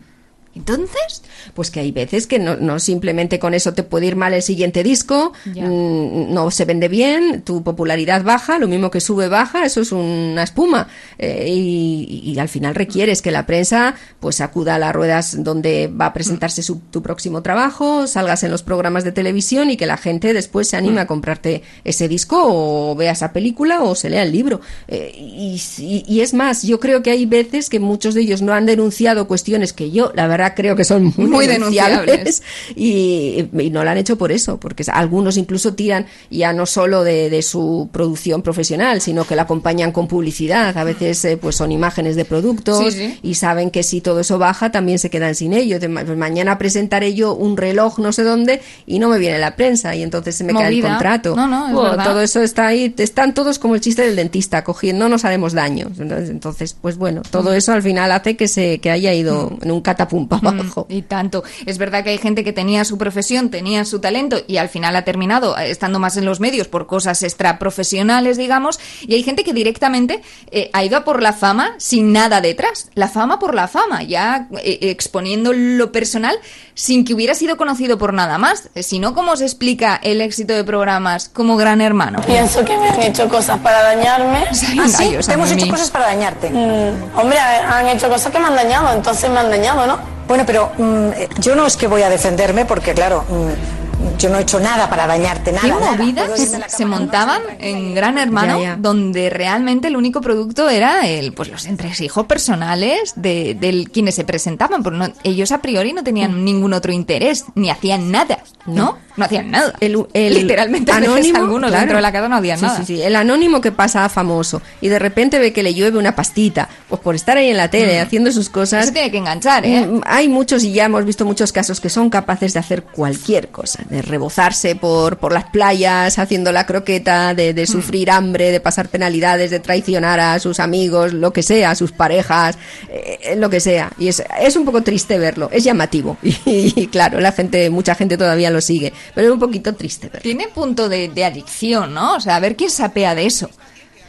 [0.55, 1.23] Entonces,
[1.55, 4.43] Pues que hay veces que no, no simplemente con eso te puede ir mal el
[4.43, 9.65] siguiente disco, mm, no se vende bien, tu popularidad baja, lo mismo que sube baja,
[9.65, 10.89] eso es una espuma.
[11.19, 15.89] Eh, y, y al final requieres que la prensa pues acuda a las ruedas donde
[15.89, 19.87] va a presentarse su- tu próximo trabajo, salgas en los programas de televisión y que
[19.87, 24.11] la gente después se anime a comprarte ese disco o vea esa película o se
[24.11, 24.61] lea el libro.
[24.89, 28.43] Eh, y, y- y es más, yo creo que hay veces que muchos de ellos
[28.43, 32.43] no han denunciado cuestiones que yo, la verdad, creo que son muy, Muy denunciables denunciables.
[32.77, 37.05] y, y no lo han hecho por eso, porque algunos incluso tiran ya no solo
[37.05, 40.77] de, de su producción profesional, sino que la acompañan con publicidad.
[40.77, 43.19] A veces eh, pues son imágenes de productos Sí, sí.
[43.23, 45.79] y saben que si todo eso baja también se quedan sin ello.
[45.81, 49.57] De pues mañana presentaré yo un reloj no sé dónde y no me viene la
[49.57, 50.89] prensa y entonces se me cae el Movida.
[50.91, 51.37] contrato.
[51.37, 55.05] No, no, es todo eso está ahí, están todos como el chiste del dentista, cogiendo,
[55.05, 55.89] no nos haremos daño.
[55.99, 59.71] Entonces, entonces, pues bueno, todo eso al final hace que se que haya ido en
[59.71, 60.87] un catapum para abajo.
[60.89, 61.45] Mm, y tanto.
[61.67, 64.97] Es verdad que hay gente que tenía su profesión, tenía su talento y al final
[64.97, 69.45] ha terminado eh, estando más en los medios por cosas extraprofesionales, digamos, y hay gente
[69.45, 72.91] que directamente eh, ha ido a por la fama sin nada detrás.
[72.95, 76.37] La fama por la fama, ya eh, exponiendo lo personal
[76.75, 78.71] sin que hubiera sido conocido por nada más.
[78.75, 82.21] Si no, ¿cómo se explica el éxito de programas como Gran Hermano?
[82.23, 84.45] Pienso que me han hecho cosas para dañarme.
[84.81, 85.17] ¿Ah, sí?
[85.25, 86.51] Te hemos hecho cosas para dañarte.
[86.51, 89.99] Mm, hombre, han hecho cosas que me han dañado, entonces me han dañado, ¿no?
[90.33, 94.31] Bueno, pero mm, eh, yo no es que voy a defenderme porque, claro, mm, yo
[94.31, 95.63] no he hecho nada para dañarte, nada.
[95.67, 96.99] ¿Qué movidas se cama.
[96.99, 98.77] montaban en Gran Hermano Ya, ya.
[98.77, 104.25] donde realmente el único producto era el pues los entresijos personales de, del quienes se
[104.25, 104.83] presentaban?
[104.83, 108.99] Porque no- ellos a priori no tenían ningún otro interés, ni hacían nada, ¿no?
[109.17, 109.75] No, hacían nada.
[109.81, 111.81] El, el Literalmente anónimo, algunos claro.
[111.83, 112.79] dentro de la casa no hacían Sí, nada.
[112.79, 115.99] Sí, sí, el anónimo que pasa a famoso y de repente ve que le llueve
[115.99, 118.85] una pastita, pues por estar ahí en la tele haciendo sus cosas.
[118.85, 119.87] Eso tiene que enganchar, ¿eh?
[119.87, 123.49] Mm, Hay muchos y ya hemos visto muchos casos que son capaces de hacer cualquier
[123.49, 128.61] cosa, de rebozarse por, por las playas haciendo la croqueta, de, de sufrir hambre, de
[128.61, 132.59] pasar penalidades, de traicionar a sus amigos, lo que sea, a sus parejas,
[132.91, 133.91] eh, lo que sea.
[133.99, 136.19] Y es, es un poco triste verlo, es llamativo.
[136.45, 140.21] Y, claro, la gente, mucha gente todavía lo sigue, pero es un poquito triste verlo.
[140.21, 142.17] Tiene punto de, de adicción, ¿no?
[142.17, 143.49] O sea, a ver quién sapea de eso.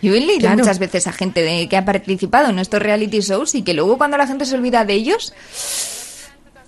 [0.03, 0.57] Yo he leído Claro.
[0.59, 3.97] muchas veces a gente de, que ha participado en estos reality shows y que luego
[3.97, 5.33] cuando la gente se olvida de ellos,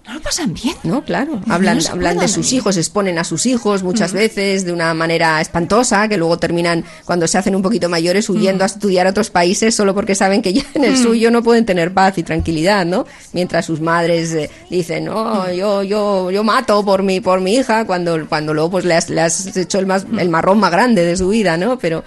[0.08, 0.76] no lo pasan bien.
[0.84, 1.42] No, claro.
[1.50, 5.42] Hablan, No hablan de sus hijos, exponen a sus hijos muchas veces de una manera
[5.42, 9.32] espantosa, que luego terminan, cuando se hacen un poquito mayores, huyendo a estudiar a otros
[9.32, 12.86] países solo porque saben que ya en el suyo no pueden tener paz y tranquilidad,
[12.86, 13.08] ¿no?
[13.34, 17.86] Mientras sus madres eh, dicen, no, yo, yo, yo mato por mi, por mi hija,
[17.88, 21.04] cuando, cuando luego pues le has, le has hecho el, más, el marrón más grande
[21.04, 21.80] de su vida, ¿no?
[21.80, 22.04] Pero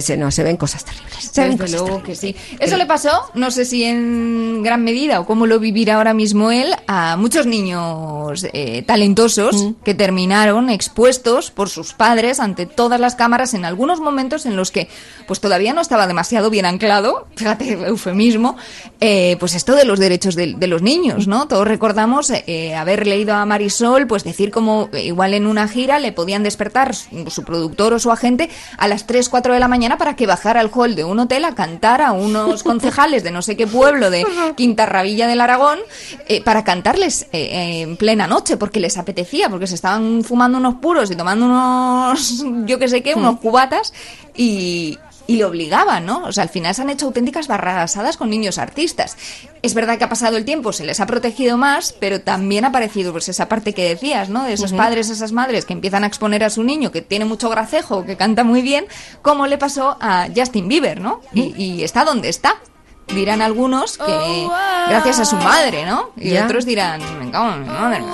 [0.00, 1.30] se, no, se ven cosas terribles.
[1.32, 2.18] Se ven Desde cosas luego que terribles.
[2.50, 2.56] sí.
[2.60, 6.50] Eso le pasó, no sé si en gran medida o cómo lo vivirá ahora mismo
[6.52, 13.16] él, a muchos niños eh, talentosos que terminaron expuestos por sus padres ante todas las
[13.16, 14.88] cámaras en algunos momentos en los que
[15.26, 18.56] pues todavía no estaba demasiado bien anclado, fíjate, eufemismo,
[19.00, 21.48] eh, pues esto de los derechos de, de los niños, ¿no?
[21.48, 25.98] Todos recordamos eh, haber leído a Marisol, pues decir como eh, igual en una gira
[25.98, 28.48] le podían despertar su, su productor o su agente
[28.78, 31.44] a las 3, 4 de la mañana para que bajara al hall de un hotel
[31.44, 35.78] a cantar a unos concejales de no sé qué pueblo de Quintarrabilla del Aragón
[36.28, 40.58] eh, para cantarles eh, eh, en plena noche porque les apetecía, porque se estaban fumando
[40.58, 43.94] unos puros y tomando unos, yo que sé qué, unos cubatas
[44.36, 46.24] y, y le obligaban, ¿no?
[46.24, 49.16] O sea, al final se han hecho auténticas barrasadas con niños artistas.
[49.62, 52.68] Es verdad que ha pasado el tiempo, se les ha protegido más, pero también ha
[52.68, 54.44] aparecido pues esa parte que decías, ¿no?
[54.44, 54.78] De esos Ujú.
[54.78, 58.16] padres, esas madres que empiezan a exponer a su niño que tiene mucho gracejo, que
[58.16, 58.86] canta muy bien,
[59.22, 61.20] como le pasó a Justin Bieber, ¿no?
[61.32, 62.56] Y, y está donde está.
[63.14, 64.48] Dirán algunos que
[64.88, 66.10] gracias a su madre, ¿no?
[66.16, 68.04] Y otros dirán, me cago en mi madre.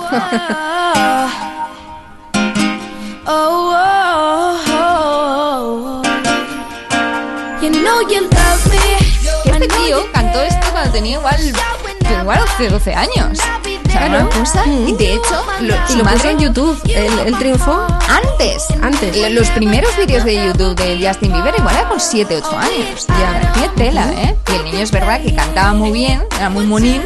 [7.67, 8.97] You know you love me.
[9.43, 11.35] Que este tío cantó esto cuando tenía igual,
[11.81, 13.39] pues igual 11, 12 años.
[13.87, 14.63] O sea, cosa.
[14.65, 16.79] Y de hecho, lo, Y lo puso en YouTube.
[16.85, 18.65] Él, él triunfó antes.
[18.81, 19.17] Antes.
[19.17, 23.05] Lo- Los primeros vídeos de YouTube de Justin Bieber igual era con 7, 8 años.
[23.07, 24.35] Ya, tiene tela, ¿eh?
[24.49, 27.01] Y el niño es verdad que cantaba muy bien, era muy monín,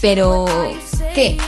[0.00, 0.44] pero
[1.14, 1.38] ¿qué?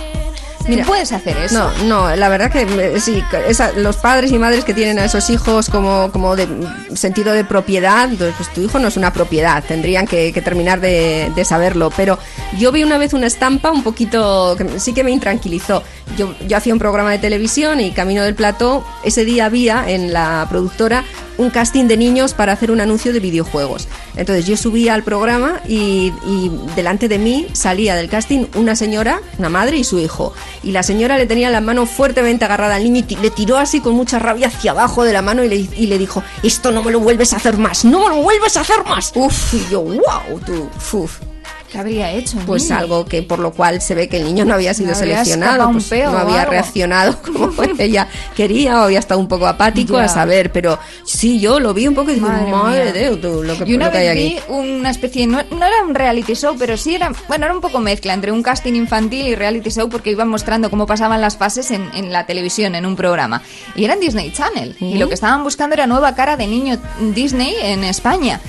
[0.71, 1.55] Mira, ¿Tú puedes hacer eso?
[1.55, 5.05] No, no, la verdad que eh, sí, esa- los padres y madres que tienen a
[5.05, 6.49] esos hijos como, como de
[6.95, 10.81] sentido de propiedad, pues pues tu hijo no es una propiedad, tendrían que, que terminar
[10.81, 11.91] de, de saberlo.
[11.97, 12.19] Pero
[12.59, 15.83] yo vi una vez una estampa un poquito, que sí que me intranquilizó.
[16.17, 20.13] Yo, yo hacía un programa de televisión y camino del plató, ese día había en
[20.13, 21.05] la productora
[21.41, 23.89] un casting de niños para hacer un anuncio de videojuegos.
[24.17, 29.21] Entonces yo subía al programa y, y delante de mí salía del casting una señora,
[29.39, 30.35] una madre y su hijo.
[30.63, 33.81] Y la señora le tenía la mano fuertemente agarrada al niño y le tiró así
[33.81, 36.83] con mucha rabia hacia abajo de la mano y le, y le dijo, esto no
[36.83, 39.13] me lo vuelves a hacer más, no me lo vuelves a hacer más.
[39.15, 41.30] Uf, y yo, wow, tú, uf.
[41.71, 42.37] ¿Qué habría hecho?
[42.47, 42.77] Pues niño?
[42.79, 45.91] algo que por lo cual se ve que el niño no había sido seleccionado, pues,
[45.93, 50.05] no había reaccionado como ella quería o había estado un poco apático Ya.
[50.05, 53.43] a saber, pero sí, yo lo vi un poco y dije, Madre madre, de tú,
[53.43, 54.41] lo que, Y una lo que hay vez aquí.
[54.49, 57.61] vi una especie, no, no era un reality show, pero sí era, bueno, era un
[57.61, 61.37] poco mezcla entre un casting infantil y reality show porque iban mostrando cómo pasaban las
[61.37, 63.43] fases en, en la televisión, en un programa.
[63.77, 64.77] Y era en Disney Channel.
[64.81, 66.79] Y lo que estaban buscando era nueva cara de niño
[67.15, 68.41] Disney en España.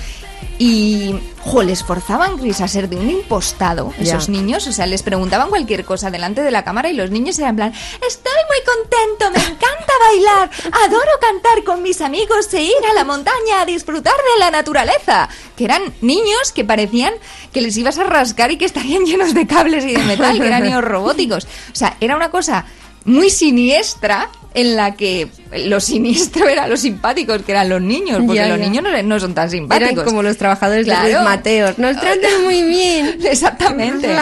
[0.63, 4.67] Y, jo, les forzaban, Chris, a ser de un impostado, esos niños.
[4.67, 7.55] O sea, les preguntaban cualquier cosa delante de la cámara y los niños eran en
[7.55, 7.73] plan,
[8.07, 10.51] estoy muy contento, me encanta bailar,
[10.85, 15.29] adoro cantar con mis amigos e ir a la montaña a disfrutar de la naturaleza.
[15.57, 17.15] Que eran niños que parecían
[17.51, 20.45] que les ibas a rascar y que estarían llenos de cables y de metal, que
[20.45, 21.45] eran niños robóticos.
[21.45, 22.65] O sea, era una cosa
[23.05, 25.29] muy siniestra en la que
[25.65, 29.17] lo siniestro era los simpáticos, que eran los niños, porque Ya, los niños no, no
[29.19, 29.93] son tan simpáticos.
[29.93, 31.07] Eran como los trabajadores Claro.
[31.07, 31.77] de Ruiz Mateos.
[31.77, 33.17] Nos tratan muy bien.
[33.23, 34.13] Exactamente.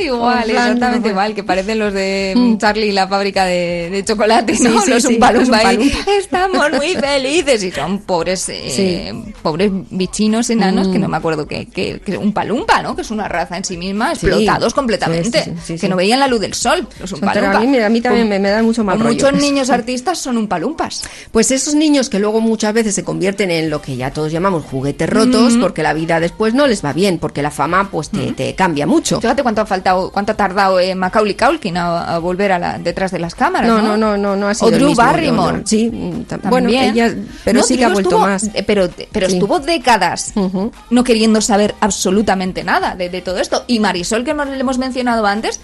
[0.00, 4.54] Igual, exactamente igual, que parecen los de mm, Charlie y la fábrica de, de chocolate,
[4.54, 4.80] Sí, ¿no?
[4.82, 5.92] sí, los sí, los ahí.
[6.18, 11.66] Estamos muy felices y son pobres, eh, pobres bichinos enanos que no me acuerdo que,
[11.66, 12.94] que, que un palumpa, ¿no?
[12.94, 16.54] Que es una raza en sí misma, explotados completamente, que no veían la luz del
[16.54, 17.60] sol, los Pero a Umpalumpa.
[17.60, 19.12] mí, a mí también Me, mucho mal rollo.
[19.12, 21.02] Muchos niños artistas son umpalumpas.
[21.30, 24.64] Pues esos niños que luego muchas veces se convierten en lo que ya todos llamamos
[24.64, 28.32] juguetes rotos, porque la vida después no les va bien, porque la fama pues te,
[28.32, 29.20] te cambia mucho.
[29.20, 32.78] Fíjate cuánto ha faltado, cuánto ha tardado eh, Macaulay Culkin a, a volver a la,
[32.78, 33.68] detrás de las cámaras.
[33.68, 35.58] No, No, no, no, no, no ha sido O el Drew mismo, Barrymore.
[35.58, 35.66] no.
[35.66, 36.50] Sí, mm, tam- También.
[36.50, 38.50] bueno, ella, pero No, sí que ha vuelto estuvo- más.
[38.66, 39.34] Pero, pero Sí.
[39.34, 40.32] estuvo décadas
[40.90, 43.64] no queriendo saber absolutamente nada de, de todo esto.
[43.66, 45.60] Y Marisol, que le hemos mencionado antes,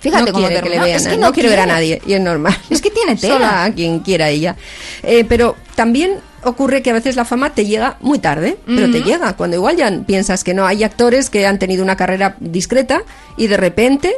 [0.00, 0.84] fíjate no cómo quiere que le terminó.
[0.84, 2.56] vean, es que no, no, quiere ver a nadie y es normal.
[2.68, 3.34] Es que tiene tela.
[3.34, 4.56] Solo a quien quiera ella.
[5.02, 9.02] Eh, pero también ocurre que a veces la fama te llega muy tarde, pero te
[9.02, 10.66] llega cuando igual ya piensas que no.
[10.66, 13.02] Hay actores que han tenido una carrera discreta
[13.36, 14.14] y de repente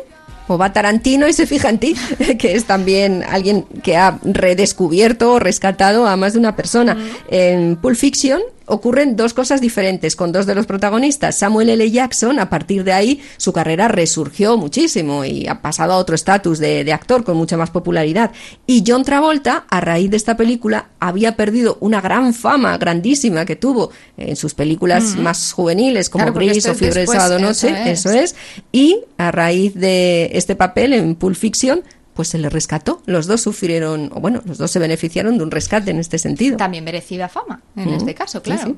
[0.49, 1.95] o va Tarantino y se fija en ti,
[2.39, 6.97] que es también alguien que ha redescubierto o rescatado a más de una persona.
[7.29, 11.39] En Pulp Fiction ocurren dos cosas diferentes con dos de los protagonistas.
[11.39, 11.91] Samuel L.
[11.91, 16.59] Jackson, a partir de ahí, su carrera resurgió muchísimo y ha pasado a otro estatus
[16.59, 18.33] de, de actor con mucha más popularidad.
[18.67, 23.57] Y John Travolta, a raíz de esta película, había perdido una gran fama grandísima que
[23.57, 27.47] tuvo en sus películas más juveniles, como Claro, Gris o Fiebre de después, Sábado eso
[27.47, 28.01] Noche, es.
[28.01, 28.35] eso es.
[28.71, 31.83] Y a raíz de este papel en Pulp Fiction,
[32.15, 33.03] pues se le rescató.
[33.07, 36.57] Los dos sufrieron, o bueno, los dos se beneficiaron de un rescate en este sentido.
[36.57, 37.95] También merecida fama, en Mm.
[37.95, 38.63] este caso, Sí, claro.
[38.69, 38.77] sí.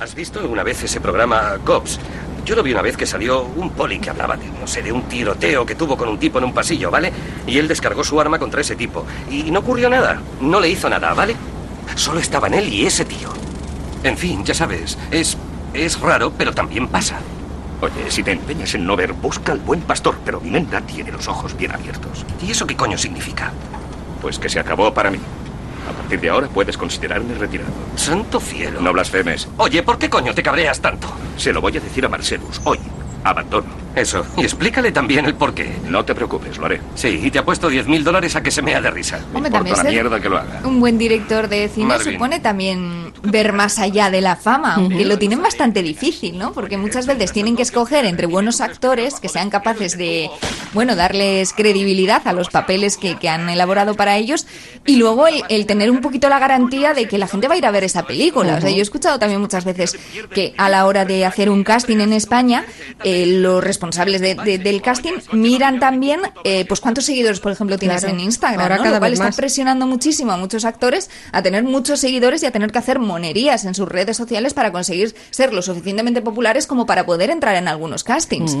[0.00, 1.98] ¿Has visto alguna vez ese programa Cops?
[2.44, 4.92] Yo lo vi una vez que salió un poli que hablaba de, no sé, de
[4.92, 7.10] un tiroteo que tuvo con un tipo en un pasillo, ¿vale?
[7.46, 9.06] Y él descargó su arma contra ese tipo.
[9.30, 10.20] Y no ocurrió nada.
[10.40, 11.36] No le hizo nada, ¿vale?
[11.96, 13.30] Solo estaban él y ese tío.
[14.02, 15.38] En fin, ya sabes, es.
[15.72, 17.18] es raro, pero también pasa.
[17.84, 21.12] Oye, si te empeñas en no ver, busca al buen pastor, pero mi nena tiene
[21.12, 22.24] los ojos bien abiertos.
[22.40, 23.52] ¿Y eso qué coño significa?
[24.22, 25.18] Pues que se acabó para mí.
[25.86, 27.70] A partir de ahora puedes considerarme retirado.
[27.94, 28.80] Santo cielo.
[28.80, 29.48] No blasfemes.
[29.58, 31.08] Oye, ¿por qué coño te cabreas tanto?
[31.36, 32.62] Se lo voy a decir a Marcelus.
[32.64, 32.78] Hoy.
[33.22, 33.66] Abandono.
[33.94, 34.24] Eso.
[34.38, 35.76] Y explícale también el porqué.
[35.86, 36.80] No te preocupes, lo haré.
[36.94, 39.18] Sí, y te ha puesto 10 mil dólares a que se mea de risa.
[39.18, 40.60] Me Hombre, importa también una ser mierda que lo haga.
[40.64, 42.14] Un buen director de cine Marvin.
[42.14, 46.52] supone también ver más allá de la fama, aunque lo tienen bastante difícil, ¿no?
[46.52, 50.30] Porque muchas veces tienen que escoger entre buenos actores que sean capaces de,
[50.72, 54.46] bueno, darles credibilidad a los papeles que, que han elaborado para ellos
[54.86, 57.58] y luego el, el tener un poquito la garantía de que la gente va a
[57.58, 58.56] ir a ver esa película.
[58.56, 59.96] O sea, yo he escuchado también muchas veces
[60.34, 62.64] que a la hora de hacer un casting en España,
[63.02, 67.78] eh, los responsables de- de- del casting miran también, eh, pues cuántos seguidores, por ejemplo,
[67.78, 68.14] tienes Claro.
[68.14, 68.82] en Instagram, Ahora ¿no?
[68.82, 69.36] cada Lo cual vez está más.
[69.36, 73.64] presionando muchísimo a muchos actores a tener muchos seguidores y a tener que hacer monerías
[73.64, 77.68] en sus redes sociales para conseguir ser lo suficientemente populares como para poder entrar en
[77.68, 78.56] algunos castings.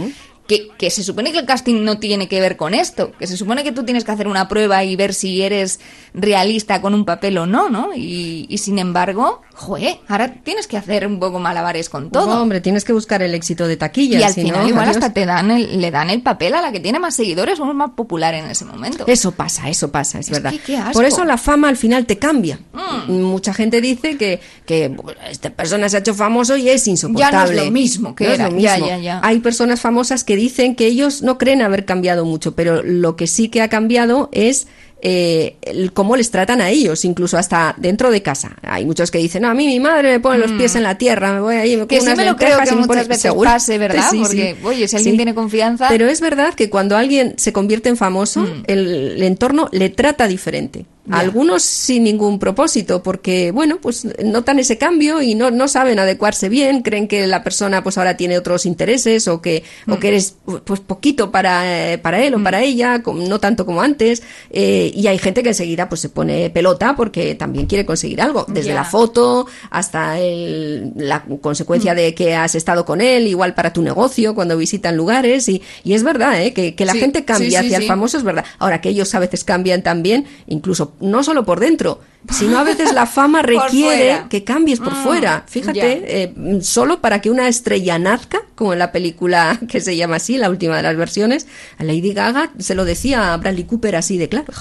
[0.46, 3.38] Que, que se supone que el casting no tiene que ver con esto, que se
[3.38, 5.80] supone que tú tienes que hacer una prueba y ver si eres
[6.12, 7.94] realista con un papel o no, ¿no?
[7.96, 12.26] Y, y sin embargo, joe, ahora tienes que hacer un poco malabares con todo.
[12.26, 14.18] No, hombre, tienes que buscar el éxito de taquilla.
[14.18, 14.96] y al si final no, igual adiós.
[14.96, 17.68] hasta te dan el, le dan el papel a la que tiene más seguidores o
[17.68, 19.04] es más popular en ese momento.
[19.06, 20.50] Eso pasa, eso pasa, es, verdad.
[20.50, 20.92] que qué asco.
[20.92, 22.58] Por eso la fama al final te cambia.
[22.72, 23.12] Mm.
[23.22, 24.94] Mucha gente dice que, que
[25.30, 27.64] esta persona se ha hecho famoso y es insoportable.
[27.64, 28.88] lo mismo que No es era, lo ya, mismo.
[28.88, 29.20] ya, ya.
[29.22, 33.26] Hay personas famosas que dicen que ellos no creen haber cambiado mucho, pero lo que
[33.26, 34.66] sí que ha cambiado es
[35.06, 38.56] eh, el cómo les tratan a ellos, incluso hasta dentro de casa.
[38.62, 40.96] Hay muchos que dicen, no, a mí mi madre me pone los pies en la
[40.96, 41.86] tierra, me voy ahí, me Mm.
[41.86, 43.50] Que como sí unas me lo creo que y me pone- muchas veces Seguro.
[43.50, 44.10] pase, ¿verdad?
[44.10, 44.22] Sí, sí.
[44.22, 45.16] Porque, oye, si alguien Sí.
[45.18, 45.88] tiene confianza...
[45.90, 48.62] Pero es verdad que cuando alguien se convierte en famoso, Mm.
[48.66, 48.86] el,
[49.16, 50.86] el entorno le trata diferente.
[51.10, 56.48] Algunos sin ningún propósito, porque, bueno, pues notan ese cambio y no, no saben adecuarse
[56.48, 59.98] bien, creen que la persona pues ahora tiene otros intereses o que, o Mm.
[59.98, 64.22] que eres pues poquito para, eh, para él o para ella, no tanto como antes,
[64.48, 68.46] eh, y hay gente que enseguida pues se pone pelota porque también quiere conseguir algo,
[68.48, 71.96] desde la foto hasta el- la consecuencia Mm.
[71.96, 75.94] de que has estado con él, igual para tu negocio, cuando visitan lugares, y, y
[75.94, 76.52] es verdad, ¿eh?
[76.52, 78.44] que, que la Sí, gente cambia sí, sí, hacia el famoso, es verdad.
[78.58, 82.00] Ahora que ellos a veces cambian también, incluso no solo por dentro,
[82.30, 85.44] sino a veces la fama requiere que cambies por Mm, fuera.
[85.46, 90.16] Fíjate, eh, solo para que una estrella nazca, como en la película que se llama
[90.16, 91.46] así, la última de las versiones,
[91.78, 94.52] a Lady Gaga se lo decía a Bradley Cooper así de claro.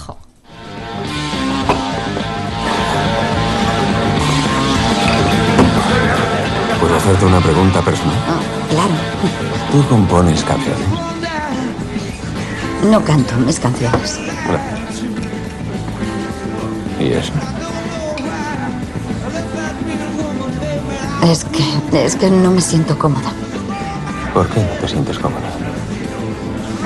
[6.80, 8.16] ¿Puedo hacerte una pregunta personal?
[8.70, 8.94] Claro,
[9.72, 10.80] Tú compones canciones.
[12.90, 14.20] no canto mis canciones.
[17.04, 17.34] ¿Y eso?
[21.30, 23.32] Es que, es que no me siento cómoda.
[24.34, 25.42] ¿Por qué no te sientes cómoda?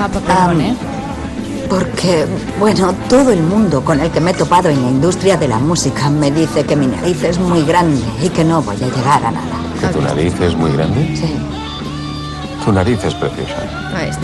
[0.00, 0.76] Ah, papelón, ¿eh?
[1.68, 2.26] Porque,
[2.58, 5.58] bueno, todo el mundo con el que me he topado en la industria de la
[5.58, 9.24] música me dice que mi nariz es muy grande y que no voy a llegar
[9.24, 9.56] a nada.
[9.80, 11.14] ¿Que tu nariz es muy grande?
[11.14, 11.36] Sí.
[12.64, 13.54] Tu nariz es preciosa.
[13.94, 14.22] Ahí está.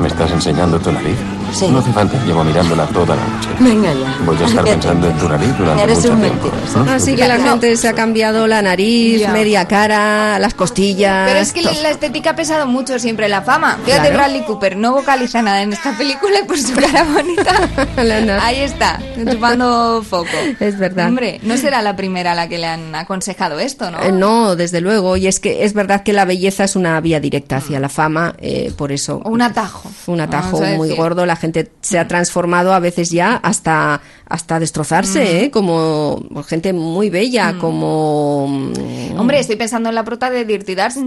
[0.00, 1.16] ¿Me estás enseñando tu nariz?
[1.54, 1.68] Sí.
[1.68, 3.48] No hace falta, llevo mirándola toda la noche.
[3.60, 4.18] Venga ya.
[4.26, 6.50] Voy a estar pensando en tu nariz durante Eres mucho un tiempo.
[6.84, 6.90] ¿no?
[6.92, 9.30] Así que la gente se ha cambiado la nariz, Ya.
[9.30, 11.28] media cara, las costillas.
[11.28, 11.72] Pero es que todo.
[11.82, 13.78] la estética ha pesado mucho siempre la fama.
[13.84, 14.16] Fíjate, Claro.
[14.16, 18.40] Bradley Cooper no vocaliza nada en esta película y por su cara bonita.
[18.44, 19.00] Ahí está,
[19.30, 20.26] chupando foco.
[20.60, 21.08] Es verdad.
[21.08, 24.02] Hombre, no será la primera a la que le han aconsejado esto, ¿no?
[24.02, 25.16] Eh, no, desde luego.
[25.16, 28.34] Y es que es verdad que la belleza es una vía directa hacia la fama,
[28.38, 29.20] eh, por eso.
[29.24, 29.90] O un atajo.
[30.06, 30.96] Un atajo muy decir.
[31.02, 31.26] gordo.
[31.26, 35.44] La gente se ha transformado a veces ya hasta, hasta destrozarse, Mm.
[35.44, 35.50] ¿eh?
[35.50, 38.46] Como gente muy bella, como.
[38.48, 41.06] mm, Hombre, estoy pensando en la prota de Dirty Dancing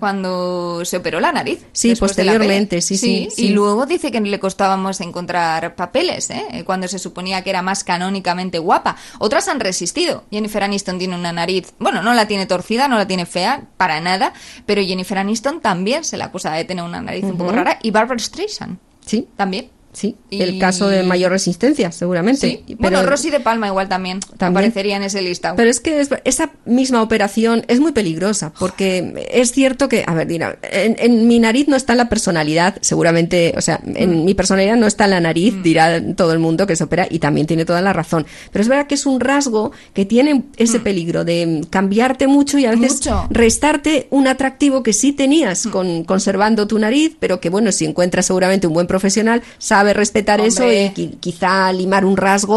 [0.00, 1.64] cuando se operó la nariz.
[1.72, 3.46] Sí, posteriormente, sí, sí, sí.
[3.46, 6.62] Y luego dice que le costábamos encontrar papeles, ¿eh?
[6.66, 8.96] Cuando se suponía que era más canónicamente guapa.
[9.18, 10.24] Otras han resistido.
[10.30, 14.00] Jennifer Aniston tiene una nariz, bueno, no la tiene torcida, no la tiene fea, para
[14.00, 14.32] nada,
[14.66, 17.78] pero Jennifer Aniston también se la acusa de tener una nariz un poco rara.
[17.82, 18.78] Y Barbara Streisand.
[19.08, 19.26] Sí.
[19.36, 19.70] También.
[19.98, 22.62] Sí, Y- el caso de mayor resistencia, seguramente.
[22.66, 22.76] Sí.
[22.78, 24.50] Bueno, Rosy de Palma igual también, También.
[24.58, 25.56] aparecería en ese listado.
[25.56, 30.14] Pero es que es- esa misma operación es muy peligrosa, porque es cierto que, a
[30.14, 34.24] ver, mira, en, en mi nariz no está la personalidad, seguramente, o sea, en Mm.
[34.24, 37.48] mi personalidad no está la nariz, dirá todo el mundo que se opera, y también
[37.48, 38.24] tiene toda la razón.
[38.52, 42.66] Pero es verdad que es un rasgo que tiene ese peligro de cambiarte mucho y
[42.66, 42.94] a veces Mm.
[42.98, 43.24] Mucho.
[43.30, 43.34] Mm.
[43.34, 48.26] restarte un atractivo que sí tenías con, conservando tu nariz, pero que, bueno, si encuentras
[48.26, 52.56] seguramente un buen profesional, sabe respetar eso y qui- quizá limar un rasgo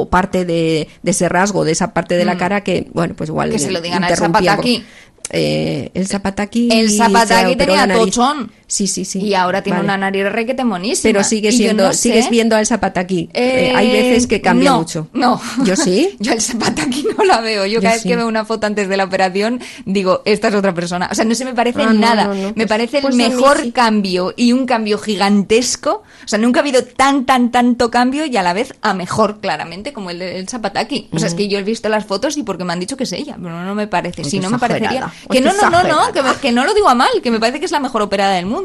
[0.00, 2.38] o parte de, de ese rasgo, de esa parte de la Mm.
[2.38, 3.50] cara que, bueno, pues igual.
[3.50, 4.84] Que se lo digan al Zapataki.
[5.30, 6.70] Eh, el zapataki.
[6.72, 8.50] El Zapataki tenía tochón.
[8.70, 9.20] Sí, sí, sí.
[9.20, 9.86] Y ahora tiene Vale.
[9.86, 11.08] una nariz requete monísima.
[11.10, 13.30] Pero sigue siendo, no sé- sigues viendo al Zapataki.
[13.32, 15.08] Eh, hay veces que cambia no, mucho.
[15.14, 15.40] No.
[15.64, 16.16] Yo sí.
[16.20, 17.64] Yo el Zapataki no la veo.
[17.64, 20.54] Yo, Yo cada vez que veo una foto antes de la operación, digo, esta es
[20.54, 21.08] otra persona.
[21.10, 22.24] O sea, no se me parece Ah, nada.
[22.26, 23.72] no, me pues- parece pues el mí mejor sí.
[23.72, 26.02] cambio y un cambio gigantesco.
[26.24, 29.40] O sea, nunca ha habido tan, tan, tanto cambio y a la vez a mejor,
[29.40, 31.08] claramente, como el del Zapataki.
[31.12, 33.04] O sea, es que yo he visto las fotos y porque me han dicho que
[33.04, 34.24] es ella, pero no me parece.
[34.24, 35.10] Si no me parecería.
[35.30, 37.40] Que no, no, no, no, que, me- que no lo digo a mal, que me
[37.40, 38.57] parece que es la mejor operada del mundo.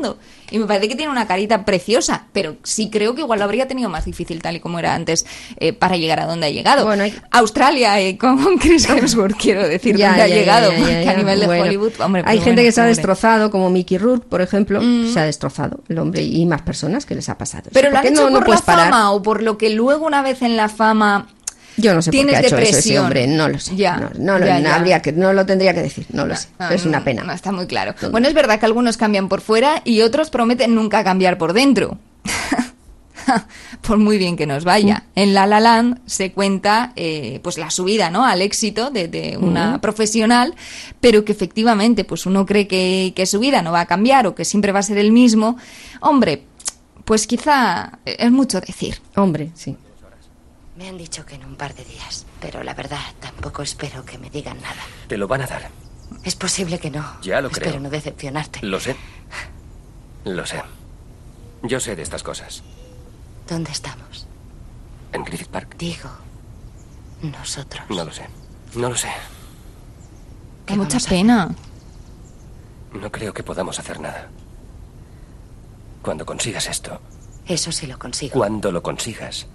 [0.52, 3.68] Y me parece que tiene una carita preciosa, pero sí creo que igual lo habría
[3.68, 5.26] tenido más difícil tal y como era antes
[5.58, 6.88] eh, para llegar a donde ha llegado.
[7.32, 11.40] Australia eh, con Chris Hemsworth, quiero decir, Ya, donde ha ya, llegado, ya, a nivel
[11.40, 14.42] de Bueno, Hollywood, hombre, Hay gente bueno, que se ha destrozado, como Mickey Rourke, por
[14.42, 17.70] ejemplo, se ha destrozado el hombre y más personas que les ha pasado.
[17.74, 18.90] Pero ¿Por lo han hecho no, no por la puedes parar?
[18.92, 21.28] fama o por lo que luego una vez en la fama
[21.78, 23.04] Yo no sé por qué ha hecho eso ese depresión.
[23.06, 23.76] hombre, no lo sé.
[23.76, 24.76] Ya, no, no lo- ya, no ya.
[24.76, 26.48] habría que, no lo tendría que decir, no lo sé.
[26.60, 27.24] Ah, es una no, pena.
[27.24, 27.96] No está muy claro.
[28.12, 31.98] Bueno, es verdad que algunos cambian por fuera y otros prometen nunca cambiar por dentro.
[33.82, 35.04] por muy bien que nos vaya.
[35.16, 38.26] En La La Land se cuenta eh, pues la subida ¿no?
[38.26, 39.80] al éxito de, de una Ujú.
[39.82, 40.54] profesional,
[41.00, 44.36] pero que efectivamente pues uno cree que, que su vida no va a cambiar o
[44.36, 45.58] que siempre va a ser el mismo.
[46.02, 46.44] Hombre,
[47.06, 49.00] pues quizá es mucho decir.
[49.16, 49.76] Hombre, sí.
[50.76, 54.18] Me han dicho que en un par de días, pero la verdad tampoco espero que
[54.18, 54.82] me digan nada.
[55.08, 55.70] Te lo van a dar.
[56.24, 57.06] Es posible que no.
[57.22, 57.80] Ya lo Espero creo.
[57.82, 58.60] no decepcionarte.
[58.66, 58.96] Lo sé.
[60.26, 60.62] Lo sé.
[61.64, 62.64] Yo sé de estas cosas.
[63.48, 64.26] ¿Dónde estamos?
[65.12, 65.76] En Griffith Park.
[65.78, 66.10] Digo,
[67.22, 67.84] nosotros.
[67.90, 68.28] No lo sé.
[68.76, 69.10] No lo sé.
[70.66, 71.54] Da mucha pena.
[72.94, 74.30] No creo que podamos hacer nada.
[76.02, 77.00] Cuando consigas esto,
[77.46, 78.34] Eso sí lo consigo.
[78.34, 79.48] cuando lo consigas,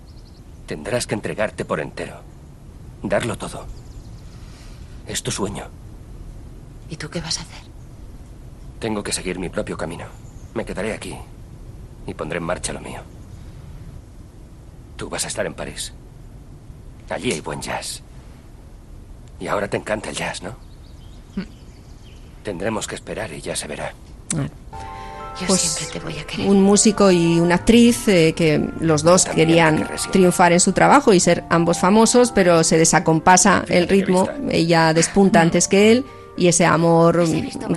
[0.69, 2.21] tendrás que entregarte por entero.
[3.03, 3.67] Darlo todo.
[5.07, 5.65] Es tu sueño.
[6.91, 7.63] ¿Y tú qué vas a hacer?
[8.79, 10.05] Tengo que seguir mi propio camino.
[10.55, 11.17] Me quedaré aquí
[12.07, 13.01] y pondré en marcha lo mío.
[14.97, 15.95] Tú vas a estar en París.
[17.09, 18.03] Allí hay buen jazz.
[19.41, 20.55] Y ahora te encanta el jazz, ¿no?
[22.45, 23.95] Tendremos que esperar y ya se verá.
[25.41, 26.47] Yo Pues, siempre te voy a querer.
[26.47, 31.21] Un músico y una actriz eh, que los dos querían triunfar en su trabajo y
[31.21, 34.29] ser ambos famosos, pero se desacompasa el ritmo.
[34.51, 36.05] Ella despunta antes que él
[36.39, 37.25] y ese amor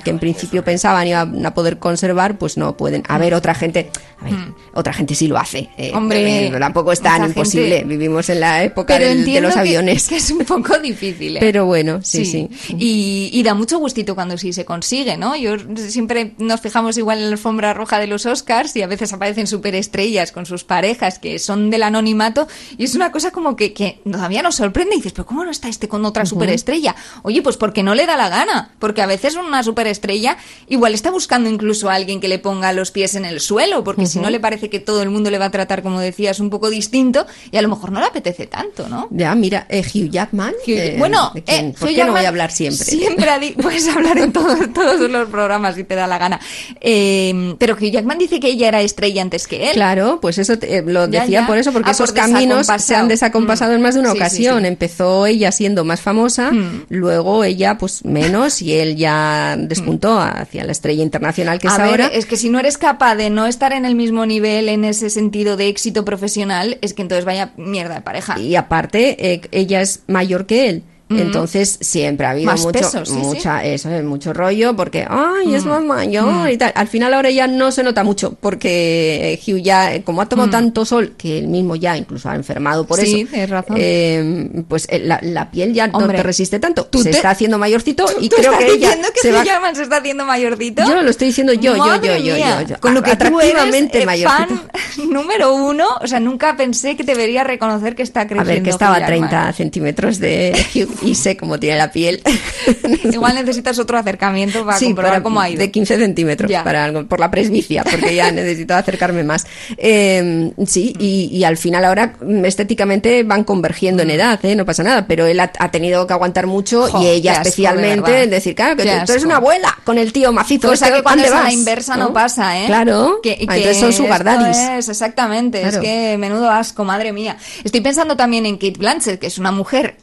[0.04, 3.04] que en principio pensaban iban a poder conservar, pues no pueden.
[3.08, 3.90] A ver, otra gente,
[4.20, 4.34] a ver,
[4.74, 5.70] otra gente sí lo hace.
[5.78, 7.80] eh, Hombre, eh, tampoco es tan imposible.
[7.80, 10.08] gente- Vivimos en la época del- de los que- aviones.
[10.08, 11.38] Que, es un poco difícil.
[11.38, 11.40] ¿eh?
[11.40, 12.50] Pero bueno, sí, sí.
[12.78, 15.36] Y, y da mucho gustito cuando sí se consigue, ¿no?
[15.36, 19.14] Yo siempre nos fijamos igual en la alfombra roja de los Oscars y a veces
[19.14, 22.48] aparecen superestrellas con sus parejas que son del anonimato
[22.78, 25.52] y es una cosa como que, que todavía nos sorprende y dices, pero ¿cómo no
[25.52, 26.96] está este con otra superestrella?
[27.24, 30.38] Oye, pues porque no le da la gana, porque a veces una superestrella
[30.68, 34.06] igual está buscando incluso a alguien que le ponga los pies en el suelo, porque
[34.06, 36.50] si no le parece que todo el mundo le va a tratar, como decías, un
[36.50, 39.08] poco distinto y a lo mejor no le apetece tanto, ¿no?
[39.12, 40.54] Ya, mira, eh, Hugh Jackman.
[40.68, 41.66] eh, bueno, ¿de quién?
[41.68, 42.86] eh, ¿por Hugh qué no voy a hablar siempre?
[42.86, 46.40] Siempre puedes hablar en todos, todos los programas si te da la gana.
[46.80, 49.74] Eh, pero Hugh Jackman dice que ella era estrella antes que él.
[49.74, 51.48] Claro, pues eso te- eh, lo Ya, decía ya.
[51.48, 54.14] por eso, porque Ah, por esos caminos se han desacompasado en más de una Mm.
[54.14, 54.62] Sí, ocasión.
[54.62, 54.68] sí.
[54.68, 56.86] Empezó ella siendo más famosa, Mm.
[56.90, 61.78] luego ella pues menos y él ya despuntó hacia la estrella internacional que a es
[61.78, 62.08] ver, ahora.
[62.08, 65.10] es que si no eres capaz de no estar en el mismo nivel en ese
[65.10, 68.40] sentido de éxito profesional, es que entonces vaya mierda de pareja.
[68.40, 70.84] Y aparte, eh, ella es mayor que él.
[71.20, 73.18] Entonces siempre ha habido Más mucho, peso, sí, sí.
[73.20, 75.70] mucha, eso es mucho rollo porque, ay, es Mm.
[75.70, 76.50] más mayor Mm.
[76.50, 76.72] y tal.
[76.76, 80.28] Al final ahora ya no se nota mucho porque eh, Hugh ya, eh, como ha
[80.30, 80.52] tomado Mm.
[80.52, 83.78] tanto sol, que él mismo ya incluso ha enfermado por Sí, eso, razón.
[83.80, 86.86] eh, pues eh, la, la piel ya no te resiste tanto.
[86.86, 89.32] tú se te- está haciendo mayorcito y ¿Tú creo estás que ella diciendo que se
[89.32, 89.44] va...
[89.76, 90.84] Se está haciendo mayorcito?
[90.88, 92.76] Yo lo estoy diciendo yo, yo, yo, yo, yo, yo.
[92.80, 94.48] Con lo que tú eres Atractivamente eh, mayorcito.
[94.48, 94.62] fan
[95.12, 98.52] número uno, o sea, nunca pensé que debería reconocer que está A creciendo.
[98.54, 99.30] ver, que estaba a Hugh Jackman.
[99.30, 102.22] 30 centímetros de Hugh y sé cómo tiene la piel.
[103.12, 105.60] Igual necesitas otro acercamiento para sí, comprobar para- cómo ha ido.
[105.60, 106.64] De 15 centímetros Ya.
[106.64, 109.46] para algo, por la presbicia, porque ya necesito acercarme más.
[109.78, 114.56] Eh, sí, y, y al final ahora mm, estéticamente van convergiendo en edad, ¿eh?
[114.56, 117.38] no pasa nada, pero él ha, ha tenido que aguantar mucho Jo, y ella de
[117.40, 118.24] especialmente, verdad.
[118.24, 120.68] el decir, claro, que tú, tú eres una abuela con el tío macizo.
[120.70, 121.54] Cosa este, que cuando ¿dónde es a la vas?
[121.54, 122.66] inversa no, pasa, ¿eh?
[122.68, 124.58] Claro, Que, Ah, entonces son sugar daddies.
[124.58, 125.78] Es, exactamente, Claro.
[125.78, 127.38] es que menudo asco, madre mía.
[127.64, 129.96] Estoy pensando también en Kate Blanchett, que es una mujer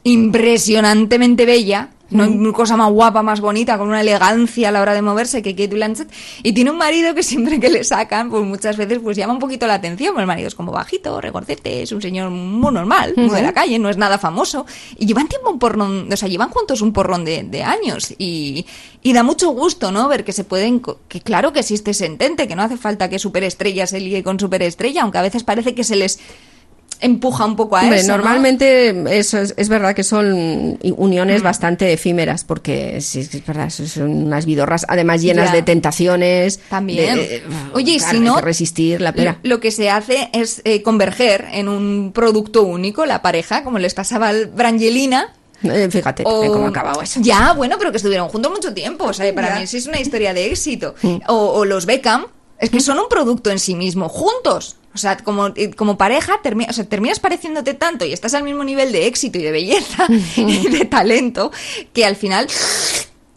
[0.88, 4.94] impresionantemente bella, No hay cosa más guapa, más bonita, con una elegancia a la hora
[4.94, 6.10] de moverse que Kate Blanchett.
[6.42, 9.38] Y tiene un marido que siempre que le sacan, pues muchas veces pues llama un
[9.38, 10.14] poquito la atención.
[10.14, 13.52] Pues el marido es como bajito, regordete, es un señor muy normal, muy de la
[13.52, 14.64] calle, no es nada famoso.
[14.96, 18.14] Y llevan tiempo un porrón, o sea, llevan juntos un porrón de, de años.
[18.16, 18.64] Y,
[19.02, 20.08] y da mucho gusto, ¿no?
[20.08, 23.18] Ver que se pueden, que claro que existe ese entente, que no hace falta que
[23.18, 26.20] superestrella se ligue con superestrella, aunque a veces parece que se les
[27.00, 28.08] empuja un poco a Hombre, eso.
[28.08, 28.16] ¿no?
[28.18, 34.10] normalmente eso es, es verdad que son uniones bastante efímeras, porque sí, es verdad, son
[34.26, 36.60] unas vidorras, además llenas de tentaciones.
[36.68, 37.16] También.
[37.16, 37.42] de-
[37.74, 39.38] Oye, claro, si no, resistir la pera.
[39.42, 43.94] Lo que se hace es eh, converger en un producto único, la pareja, como les
[43.94, 45.32] pasaba al Brangelina.
[45.62, 47.20] Eh, fíjate O- cómo ha acabado eso.
[47.22, 49.04] Ya, bueno, pero que estuvieron juntos mucho tiempo.
[49.06, 49.60] O sea, para Ya.
[49.60, 50.94] mí sí es una historia de éxito.
[51.26, 52.26] O, o los Beckham,
[52.58, 54.76] es que son un producto en sí mismo, juntos.
[54.94, 58.42] O sea, como, eh, como pareja, termi- o sea, terminas pareciéndote tanto y estás al
[58.42, 60.06] mismo nivel de éxito y de belleza
[60.36, 61.52] y de talento
[61.92, 62.48] que al final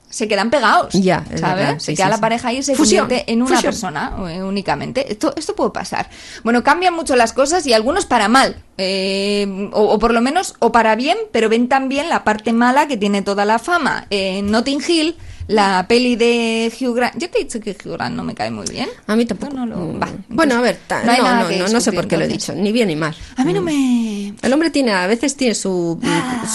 [0.10, 0.94] se quedan pegados.
[0.94, 1.56] Ya, es ¿sabes?
[1.66, 2.22] verdad, se queda sí, la sí.
[2.22, 3.72] pareja y se Fusión, convierte en una fusión.
[3.72, 5.12] persona eh, únicamente.
[5.12, 6.10] Esto, esto puede pasar.
[6.44, 8.62] Bueno, cambian mucho las cosas y algunos para mal.
[8.78, 12.88] eh, o, o por lo menos, o para bien, pero ven también la parte mala
[12.88, 14.08] que tiene toda la fama.
[14.10, 15.16] En Notting Hill,
[15.48, 17.18] la peli de Hugh Grant.
[17.18, 18.88] Yo te he dicho que Hugh Grant no me cae muy bien.
[19.08, 19.54] A mí tampoco.
[19.54, 22.08] No, no lo- Mm, va, bueno, a ver, ta- no no, no, no, sé por
[22.08, 23.16] qué lo he dicho, ni bien ni mal.
[23.36, 24.34] A mí no me...
[24.42, 26.00] El hombre tiene, a veces tiene su,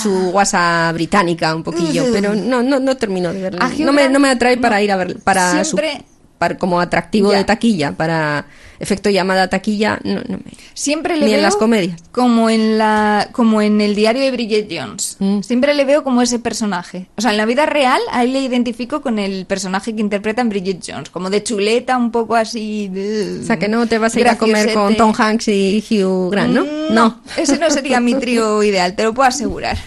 [0.03, 2.12] su guasa británica un poquillo, Ujú.
[2.12, 3.61] pero no, no, no termino de verlo.
[3.78, 6.05] No me, no me atrae para ir a ver, para, su- Siempre-
[6.39, 7.39] para como atractivo Ya.
[7.39, 8.47] de taquilla, para
[8.78, 10.53] efecto llamada taquilla, no, no me.
[10.74, 12.03] Siempre le Ni en veo las comedias.
[12.12, 15.16] como en la como en el diario de Bridget Jones.
[15.18, 15.41] Mm.
[15.41, 17.07] Siempre le veo como ese personaje.
[17.16, 20.43] O sea, en la vida real a él le identifico con el personaje que interpreta
[20.43, 22.89] en Bridget Jones, como de chuleta, un poco así.
[22.89, 23.41] De...
[23.43, 24.95] O sea, que no te vas a ir a comer con.
[24.97, 26.64] Tom Hanks y Hugh Grant, ¿no?
[26.64, 29.78] Mm, No, ese no sería mi trío ideal, te lo puedo asegurar.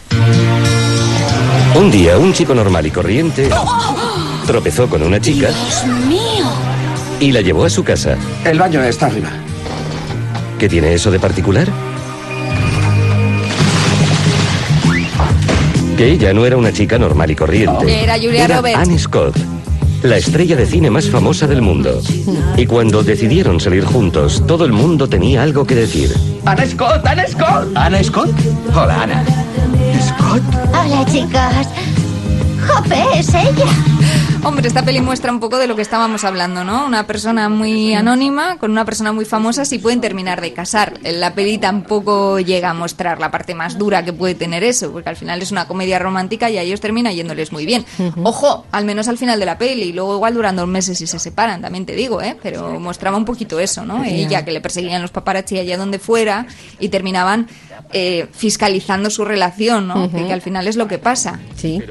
[1.75, 3.47] Un día, un chico normal y corriente
[4.49, 6.47] tropezó con una chica Dios mío.
[7.19, 8.17] y la llevó a su casa.
[8.43, 9.29] El baño está arriba.
[10.57, 11.67] ¿Qué tiene eso de particular?
[15.95, 18.03] Que ella no era una chica normal y corriente.
[18.03, 18.79] Era Julia Roberts.
[18.79, 19.35] Anne Scott,
[20.01, 22.01] la estrella de cine más famosa del mundo.
[22.57, 26.11] Y cuando decidieron salir juntos, todo el mundo tenía algo que decir.
[26.45, 27.05] ¡Ana Scott!
[27.05, 27.67] ¡Ana Scott!
[27.75, 28.31] ¿Ana Scott?
[28.73, 29.23] Hola, Ana.
[30.01, 30.41] ¿Scott?
[30.69, 31.67] Hola, chicos.
[32.67, 33.98] Jope, es ella.
[34.41, 36.85] Hombre, esta peli muestra un poco de lo que estábamos hablando, ¿no?
[36.85, 40.93] Una persona muy anónima con una persona muy famosa si pueden terminar de casar.
[41.03, 45.09] La peli tampoco llega a mostrar la parte más dura que puede tener eso, porque
[45.09, 47.85] al final es una comedia romántica y a ellos termina yéndoles muy bien.
[48.23, 51.05] Ojo, al menos al final de la peli, y luego igual duran dos meses y
[51.07, 52.37] se separan, también te digo, ¿eh?
[52.41, 54.03] Pero mostraba un poquito eso, ¿no?
[54.05, 56.47] Ella que le perseguían los paparazzi allá donde fuera
[56.79, 57.47] y terminaban
[57.91, 60.05] eh, fiscalizando su relación, ¿no?
[60.05, 60.15] Ujú.
[60.17, 61.39] Que- que al final es lo que pasa.
[61.55, 61.81] Sí.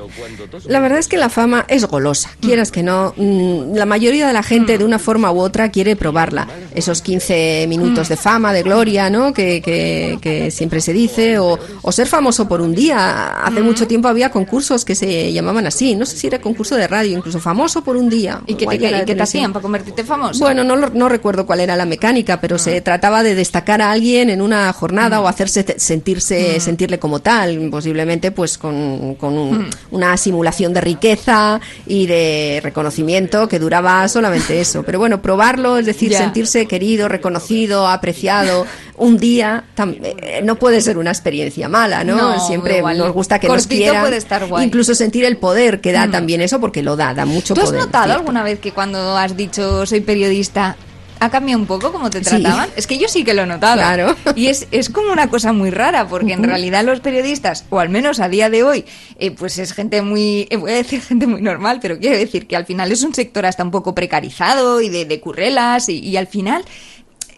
[0.67, 3.13] La verdad es que la fama es golosa, quieras que no.
[3.17, 6.47] mm, La mayoría de la gente, de una forma u otra, quiere probarla.
[6.75, 9.33] Esos 15 minutos de fama, de gloria, ¿no?
[9.33, 11.39] Que, que- que siempre se dice.
[11.39, 13.43] O, o ser famoso por un día.
[13.45, 15.95] Hace mucho tiempo había concursos que se llamaban así.
[15.97, 18.41] No sé si era concurso de radio, incluso famoso por un día.
[18.47, 18.79] ¿Y qué te,
[19.15, 20.41] te hacían para convertirte famoso?
[20.45, 24.31] Bueno, no, no recuerdo cuál era la mecánica, pero se trataba de destacar a alguien
[24.31, 30.17] en una jornada o hacerse sentirse, sentirle como tal, posiblemente pues con, con un- una
[30.17, 32.28] simulación de riqueza y de
[32.63, 34.83] reconocimiento que duraba solamente eso.
[34.83, 38.67] Pero bueno, probarlo, es decir, sentirse querido, reconocido, apreciado
[38.97, 42.17] un día, eh, no puede ser una experiencia mala, ¿no?
[42.17, 42.99] No, Siempre igual.
[42.99, 44.03] nos gusta que nos quieran.
[44.03, 44.65] puede estar guay.
[44.67, 46.11] Incluso sentir el poder que da Mm.
[46.13, 47.81] también eso, porque lo da, da mucho ¿Tú has poder.
[47.83, 48.21] notado cierto.
[48.21, 50.77] alguna vez que cuando has dicho soy periodista
[51.21, 52.31] ha cambiado un poco cómo te Sí.
[52.31, 52.69] trataban?
[52.77, 53.77] Es que yo sí que lo he notado.
[53.77, 54.17] Claro.
[54.35, 57.89] Y es, es como una cosa muy rara, porque en realidad los periodistas, o al
[57.89, 58.85] menos a día de hoy,
[59.19, 62.47] eh, pues es gente muy, eh, voy a decir gente muy normal, pero quiero decir
[62.47, 65.99] que al final es un sector hasta un poco precarizado y de, de currelas, y,
[65.99, 66.65] y al final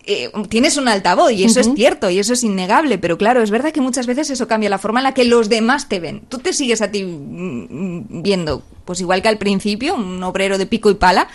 [0.07, 3.51] eh, tienes un altavoz y eso es cierto y eso es innegable, pero claro, es
[3.51, 6.23] verdad que muchas veces eso cambia la forma en la que los demás te ven.
[6.29, 10.67] Tú te sigues a ti mm, viendo, pues igual que al principio, un obrero de
[10.67, 11.29] pico y pala,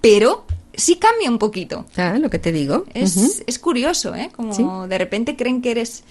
[0.00, 1.86] pero sí cambia un poquito.
[1.96, 2.84] Ah, lo que te digo.
[2.94, 4.30] Es, es curioso, ¿eh?
[4.34, 4.64] Como Sí.
[4.88, 6.04] de repente creen que eres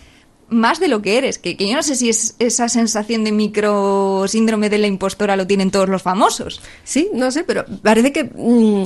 [0.50, 3.32] más de lo que eres, que, que yo no sé si es esa sensación de
[3.32, 6.62] micro síndrome de la impostora lo tienen todos los famosos.
[6.84, 8.84] Sí, no sé, pero parece que mm,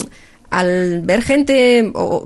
[0.51, 2.23] al ver gente o,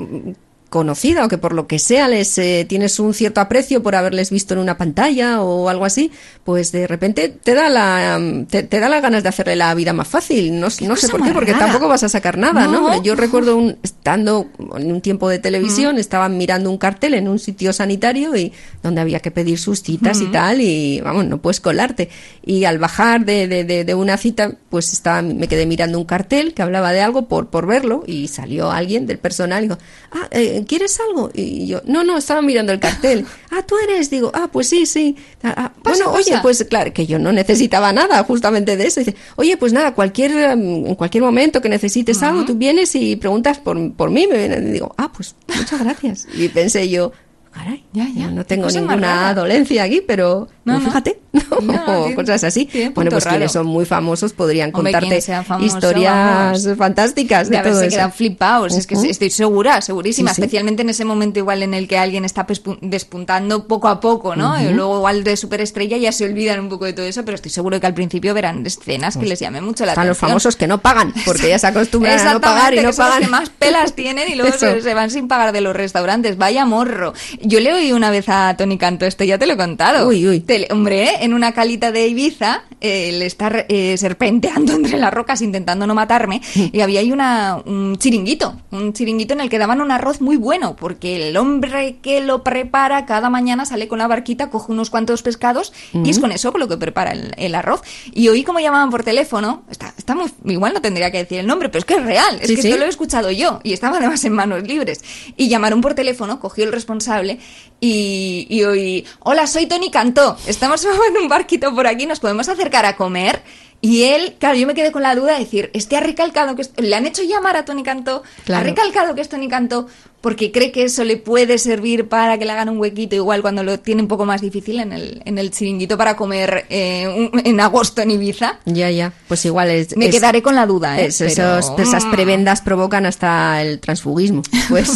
[0.70, 4.30] conocida o que por lo que sea les eh, tienes un cierto aprecio por haberles
[4.30, 6.12] visto en una pantalla o algo así,
[6.44, 9.74] pues de repente te da la mm, te, te da las ganas de hacerle la
[9.74, 10.60] vida más fácil.
[10.60, 11.66] No, no sé por qué, porque rara.
[11.66, 12.82] tampoco vas a sacar nada, ¿no?
[12.82, 13.04] No.
[13.04, 14.48] Yo recuerdo un, estando
[14.78, 18.54] en un tiempo de televisión, estaban mirando un cartel en un sitio sanitario y
[18.84, 22.10] donde había que pedir sus citas y tal y vamos, no puedes colarte.
[22.46, 26.06] Y al bajar de, de, de, de una cita, pues estaba, me quedé mirando un
[26.06, 29.78] cartel que hablaba de algo por, por verlo y salió alguien del personal y digo,
[30.12, 31.30] ah, eh, ¿quieres algo?
[31.34, 33.26] Y yo, no, no, estaba mirando el cartel.
[33.52, 35.16] ah, tú eres, digo, ah, pues sí, sí.
[35.44, 39.00] Ah, ah, Pasa, bueno, oye, pues claro, que yo no necesitaba nada justamente de eso.
[39.00, 43.16] Dice, oye, pues nada, cualquier, em, en cualquier momento que necesites algo, tú vienes y
[43.16, 44.28] preguntas por, por mí.
[44.28, 46.28] Me vienen y digo, ah, pues muchas gracias.
[46.34, 47.12] Y pensé yo,
[47.52, 50.86] caray, no, no tengo ninguna dolencia aquí, pero No, no, no.
[50.86, 51.20] fíjate,
[51.88, 52.66] o cosas así.
[52.66, 53.66] tiene Bueno, pues quienes raro.
[53.66, 56.78] son muy famosos podrían Hombre, contarte famoso, historias vamos.
[56.78, 57.96] fantásticas de, de todo haberse eso.
[57.96, 58.76] quedado flipados.
[58.78, 60.42] Es que estoy segura, segurísima, Sí, sí.
[60.42, 62.46] especialmente en ese momento igual en el que alguien está
[62.82, 64.54] despuntando poco a poco, ¿no?
[64.56, 64.64] Ujú.
[64.70, 67.52] Y luego igual de superestrella ya se olvidan un poco de todo eso, pero estoy
[67.52, 70.30] seguro que al principio verán escenas que les llamen mucho la Están los atención.
[70.30, 73.06] famosos que no pagan, porque ya se acostumbran a no pagar y no que son
[73.06, 73.22] los pagan.
[73.24, 76.38] que más pelas tienen y luego se, se van sin pagar de los restaurantes.
[76.38, 77.14] Vaya morro.
[77.42, 80.08] Yo le oí una vez a Tony Canto, esto ya te lo he contado.
[80.08, 80.40] Uy, uy.
[80.42, 81.12] Te le- hombre, ¿eh?
[81.22, 85.96] en una calita de Ibiza, eh, le está eh, serpenteando entre las rocas intentando no
[85.96, 90.22] matarme, y había ahí una, un chiringuito, un chiringuito en el que daban un arroz
[90.22, 94.72] muy bueno, porque el hombre que lo prepara cada mañana sale con la barquita, coge
[94.72, 96.22] unos cuantos pescados, y es Ujú.
[96.22, 97.82] con eso con lo que prepara el, el arroz.
[98.14, 101.48] Y oí cómo llamaban por teléfono, está, está muy, igual no tendría que decir el
[101.48, 102.68] nombre, pero es que es real, es Sí, que sí.
[102.70, 105.04] esto lo he escuchado yo, y estaba además en manos libres.
[105.38, 107.40] Y llamaron por teléfono, cogió el responsable,
[107.80, 112.50] y, y oí, hola, soy Tony Cantó, estamos en un barquito por aquí, ¿nos podemos
[112.50, 113.42] acercar a comer?
[113.82, 116.64] Y él, claro, yo me quedé con la duda de decir, este ha recalcado que...
[116.82, 118.62] Le han hecho llamar a Tony Cantó, Claro.
[118.62, 119.88] ha recalcado que es Tony Cantó
[120.22, 123.64] porque cree que eso le puede servir para que le hagan un huequito igual cuando
[123.64, 127.42] lo tiene un poco más difícil en el, en el chiringuito para comer eh, un-
[127.46, 128.60] en agosto en Ibiza.
[128.66, 129.14] Ya, ya.
[129.30, 129.96] Pues igual es.
[129.96, 131.06] Me es- quedaré con la duda, ¿eh?
[131.06, 134.42] es- Pero- esos- esas prebendas provocan hasta el transfugismo.
[134.68, 134.92] Pues,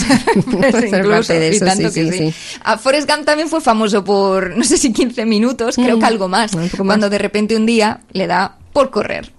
[0.72, 2.34] Pues incluso, de y eso, tanto sí, que sí, sí.
[2.66, 6.06] A Forrest Gump también fue famoso por, no sé si 15 minutos, creo Mm, que
[6.06, 6.96] algo más, un poco más.
[6.96, 9.32] cuando de repente un día le da por correr.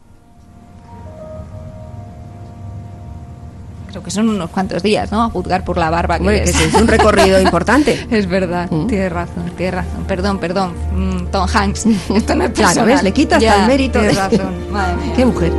[3.90, 5.22] Creo que son unos cuantos días, ¿no?
[5.22, 6.56] A juzgar por la barba Hombre, que que es.
[6.56, 8.06] sí, es un recorrido importante.
[8.10, 10.04] Es verdad, tienes razón, tienes razón.
[10.08, 11.86] Perdón, perdón, mm, Tom Hanks.
[12.14, 12.86] Esto no es Claro, personal.
[12.86, 13.02] ¿ves?
[13.04, 14.00] Le quita hasta Ya, el mérito.
[14.00, 15.12] Tienes de- razón, madre mía.
[15.14, 15.52] Qué mujer.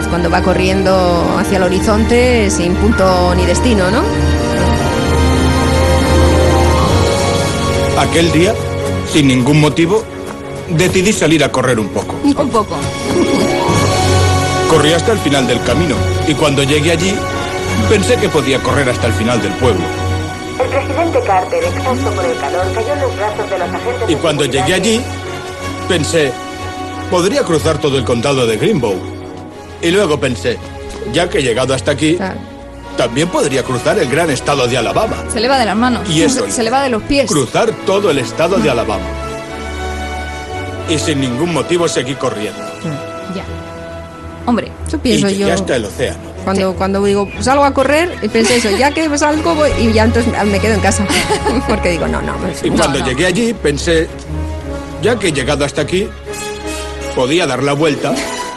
[0.00, 4.00] Es cuando va corriendo hacia el horizonte sin punto ni destino, ¿no?
[7.98, 8.54] Aquel día,
[9.10, 10.04] sin ningún motivo,
[10.68, 12.14] decidí salir a correr un poco.
[12.24, 12.76] Un poco.
[14.68, 15.96] Corrí hasta el final del camino
[16.28, 17.12] y cuando llegué allí,
[17.88, 19.82] pensé que podía correr hasta el final del pueblo.
[20.62, 24.14] El presidente Carter, exhausto por el calor, cayó en los brazos de los agentes Y
[24.14, 25.00] cuando llegué allí,
[25.88, 26.30] pensé,
[27.10, 28.94] podría cruzar todo el condado de Greenbow.
[29.82, 30.56] Y luego pensé,
[31.12, 32.16] ya que he llegado hasta aquí,
[33.00, 35.24] también podría cruzar el gran estado de Alabama.
[35.32, 36.06] Se le va de las manos.
[36.10, 37.30] Y eso Se, le va de los pies.
[37.30, 39.06] Cruzar todo el estado de Alabama.
[40.86, 42.60] Y sin ningún motivo seguí corriendo.
[43.34, 43.42] Ya.
[44.44, 45.50] Hombre, Eso pienso yo.
[45.50, 46.18] hasta el océano.
[46.44, 50.04] Cuando, cuando digo, salgo a correr, y pensé eso, ya que salgo voy, y ya
[50.04, 51.06] entonces me quedo en casa.
[51.68, 54.08] Porque digo, no, no, es Y cuando llegué allí pensé,
[55.00, 56.06] ya que he llegado hasta aquí,
[57.14, 58.12] podía dar la vuelta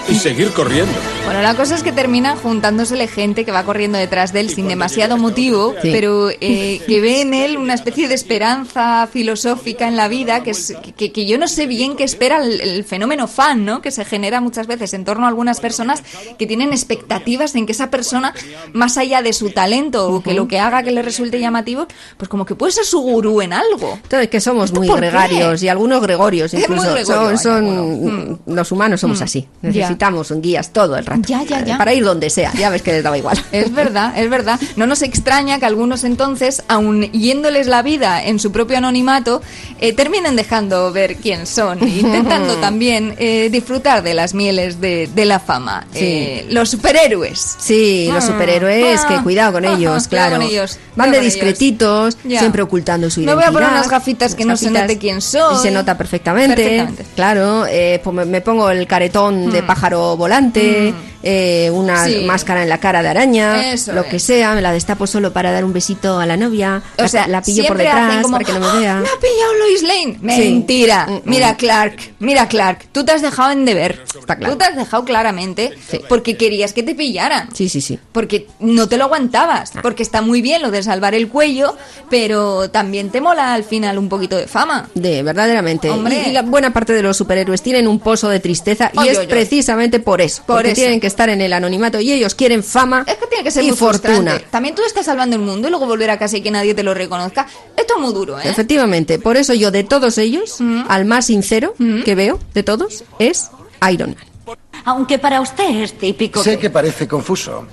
[0.09, 0.91] y seguir corriendo.
[1.25, 4.67] Bueno, la cosa es que termina juntándosele gente que va corriendo detrás de él sin
[4.67, 5.89] demasiado motivo, Sí.
[5.93, 10.51] pero eh, que ve en él una especie de esperanza filosófica en la vida, que,
[10.51, 13.81] es, que, que yo no sé bien qué espera el, el fenómeno fan, ¿no?
[13.81, 16.03] Que se genera muchas veces en torno a algunas personas
[16.37, 18.33] que tienen expectativas en que esa persona,
[18.73, 21.87] más allá de su talento o que lo que haga que le resulte llamativo,
[22.17, 23.97] pues como que puede ser su gurú en algo.
[24.03, 25.05] Entonces, que somos muy por qué?
[25.07, 26.93] gregarios y algunos gregorios incluso.
[26.93, 29.23] gregorio, son, son- los humanos somos Mm.
[29.23, 29.47] así.
[29.61, 29.92] Ya.
[29.93, 31.21] Necesitamos un guías todo el rato.
[31.27, 31.77] Ya, ya, ya.
[31.77, 32.51] Para ir donde sea.
[32.57, 33.37] Ya ves que les daba igual.
[33.51, 34.59] Es verdad, es verdad.
[34.75, 39.41] No nos extraña que algunos entonces, aun yéndoles la vida en su propio anonimato,
[39.79, 45.07] eh, terminen dejando ver quién son, e intentando también eh, disfrutar de las mieles de,
[45.13, 45.85] de la fama.
[45.93, 45.99] Sí.
[46.01, 47.55] Eh, los superhéroes.
[47.59, 50.37] Sí, los Ah, superhéroes, ah, que cuidado con ah, ellos, claro.
[50.37, 51.33] con ellos, Van de ellos.
[51.33, 52.39] discretitos, Ya.
[52.39, 53.53] siempre ocultando su Me voy a identidad.
[53.53, 55.55] poner unas gafitas que Unas no se gafitas, note quién soy.
[55.55, 56.55] Y se nota perfectamente.
[56.55, 57.05] Perfectamente.
[57.15, 59.67] Claro, eh, pues me, me pongo el caretón de Mm.
[59.83, 60.93] Pájaro volante.
[61.25, 62.25] eh, una Sí.
[62.25, 64.07] máscara en la cara de araña, Eso lo es.
[64.07, 67.07] que sea, me la destapo solo para dar un besito a la novia, O la,
[67.07, 68.97] sea, la pillo por detrás como, para que no me vea.
[68.97, 70.17] "Ah, Me ha pillado Lois Lane.
[70.19, 71.05] Mentira.
[71.07, 71.21] Mm, mm.
[71.23, 71.95] Mira, Clark.
[72.19, 72.87] Mira, Clark.
[72.91, 74.03] Tú te has dejado en deber.
[74.11, 75.71] Tú te has dejado claramente
[76.09, 77.47] porque querías que te pillaran.
[77.55, 77.97] Sí, sí, sí.
[78.11, 79.71] Porque no te lo aguantabas.
[79.77, 79.79] Ah.
[79.81, 81.77] Porque está muy bien lo de salvar el cuello,
[82.09, 84.89] pero también te mola al final un poquito de fama.
[84.93, 85.89] De verdaderamente.
[85.89, 86.21] Hombre.
[86.25, 89.17] Y, y la buena parte de los superhéroes tienen un pozo de tristeza y es
[89.19, 89.27] ay, ay.
[89.27, 89.72] precisamente
[90.03, 90.43] por eso.
[90.45, 90.81] Por porque eso.
[90.81, 93.63] tienen que estar en el anonimato y ellos quieren fama Es que tiene que ser
[93.63, 94.13] y muy fortuna.
[94.13, 94.47] frustrante.
[94.49, 96.83] También tú estás salvando el mundo y luego volver a casa y que nadie te
[96.83, 97.47] lo reconozca.
[97.77, 98.43] Esto es muy duro, ¿eh?
[98.45, 100.57] Efectivamente, por eso yo de todos ellos,
[100.87, 101.73] al más sincero
[102.05, 103.49] que veo de todos es
[103.91, 104.57] Iron Man.
[104.85, 106.43] Aunque para usted es típico.
[106.43, 107.65] Sé que parece confuso,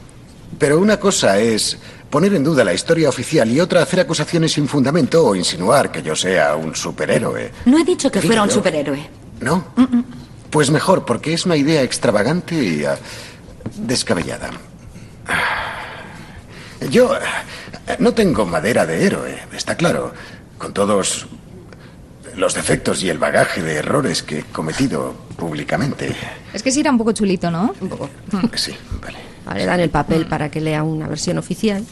[0.58, 1.76] pero una cosa es
[2.08, 6.02] poner en duda la historia oficial y otra hacer acusaciones sin fundamento o insinuar que
[6.02, 7.50] yo sea un superhéroe.
[7.66, 9.08] No he dicho que fuera un superhéroe.
[9.40, 9.64] ¿No?
[10.50, 12.98] Pues mejor, porque es una idea extravagante y ah,
[13.76, 14.50] descabellada.
[16.90, 17.20] Yo eh,
[17.98, 20.12] no tengo madera de héroe, está claro,
[20.58, 21.26] con todos
[22.36, 26.14] los defectos y el bagaje de errores que he cometido públicamente.
[26.52, 27.74] Es que sí era un poco chulito, ¿no?
[27.80, 28.08] Un poco.
[28.54, 29.18] Sí, vale.
[29.44, 31.84] Vale, dan el papel para que lea una versión oficial.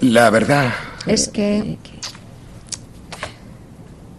[0.00, 0.72] La verdad,
[1.06, 1.78] Es que...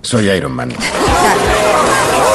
[0.02, 0.72] soy Iron Man.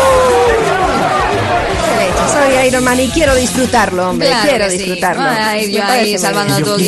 [2.40, 4.28] Soy Iron Man y quiero disfrutarlo, hombre.
[4.28, 4.78] Claro quiero que sí.
[4.78, 5.22] disfrutarlo.
[5.22, 6.78] Ay, yo ahí salvando a todo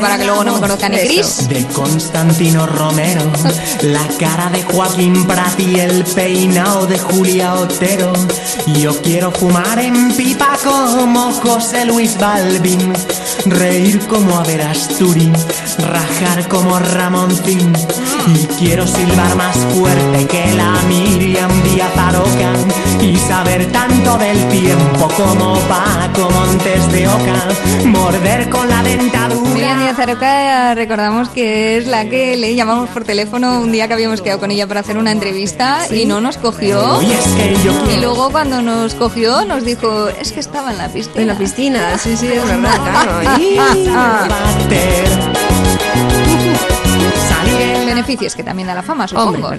[0.00, 1.48] para que luego no me conozcan ni Chris.
[1.48, 3.22] De Constantino Romero,
[3.82, 8.12] la cara de Joaquín Prati, el peinado de Julia Otero.
[8.80, 12.92] Yo quiero fumar en pipa como José Luis Balvin,
[13.46, 15.30] reír como Averasturi,
[15.78, 17.72] rajar como Ramoncín.
[18.26, 22.52] Y quiero silbar más fuerte que la Miriam Díaz Aroca
[23.06, 27.48] y saber tanto del tiempo como Paco Montes de Oca,
[27.84, 29.50] morder con la dentadura.
[29.50, 33.94] Miriam Díaz Aroca, recordamos que es la que le llamamos por teléfono un día que
[33.94, 37.00] habíamos quedado con ella para hacer una entrevista y no nos cogió.
[37.02, 40.72] Y es que yo Y quiero- luego cuando nos cogió nos dijo, es que estaba
[40.72, 41.20] en la piscina.
[41.22, 43.38] En la piscina, sí, sí, es verdad, claro.
[43.40, 43.56] Y-
[47.96, 49.50] Beneficios que también da la fama, supongo.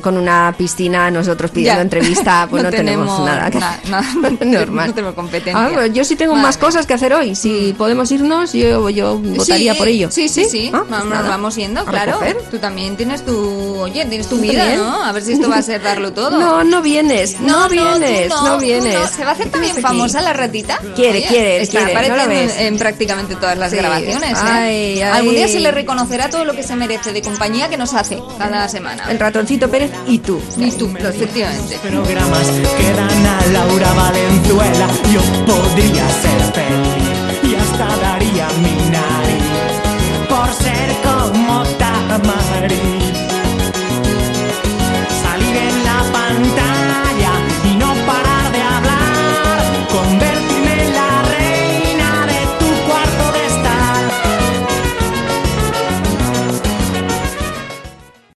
[0.00, 1.82] con una piscina nosotros pidiendo Ya.
[1.82, 3.50] entrevista, pues no, tenemos, nada.
[3.50, 4.04] que- na- na-
[4.44, 4.88] Normal.
[4.88, 5.70] No tenemos competencia.
[5.76, 7.34] Ah, yo sí tengo más cosas que hacer hoy.
[7.34, 10.10] Si podemos irnos, yo, yo votaría Sí, por ello.
[10.10, 10.70] Sí, sí, sí.
[10.72, 12.18] Ah, pues vamos, yendo, claro.
[12.50, 13.36] Tú también tienes tu,
[13.80, 14.80] oye, tienes tu vida, también.
[14.80, 15.04] ¿no?
[15.04, 16.38] A ver si esto va a ser darlo todo.
[16.38, 19.10] No, no vienes, no, vienes, no, vienes.
[19.10, 20.78] Se va a hacer también famosa la ratita.
[20.94, 22.56] Quiere, quiere, está quiere, no ves.
[22.58, 23.76] en, en prácticamente todas las Sí.
[23.76, 24.32] grabaciones.
[24.38, 24.42] ¿eh?
[24.42, 25.18] Ay, ay.
[25.18, 28.22] Algún día se le reconocerá todo lo que se merece de compañía que nos hace
[28.36, 29.10] cada semana.
[29.10, 30.38] El ratoncito Pérez y tú.
[30.58, 31.78] Y tú, efectivamente.
[31.78, 38.89] programas que dan a Laura Valenzuela, yo podría ser feliz y hasta daría mi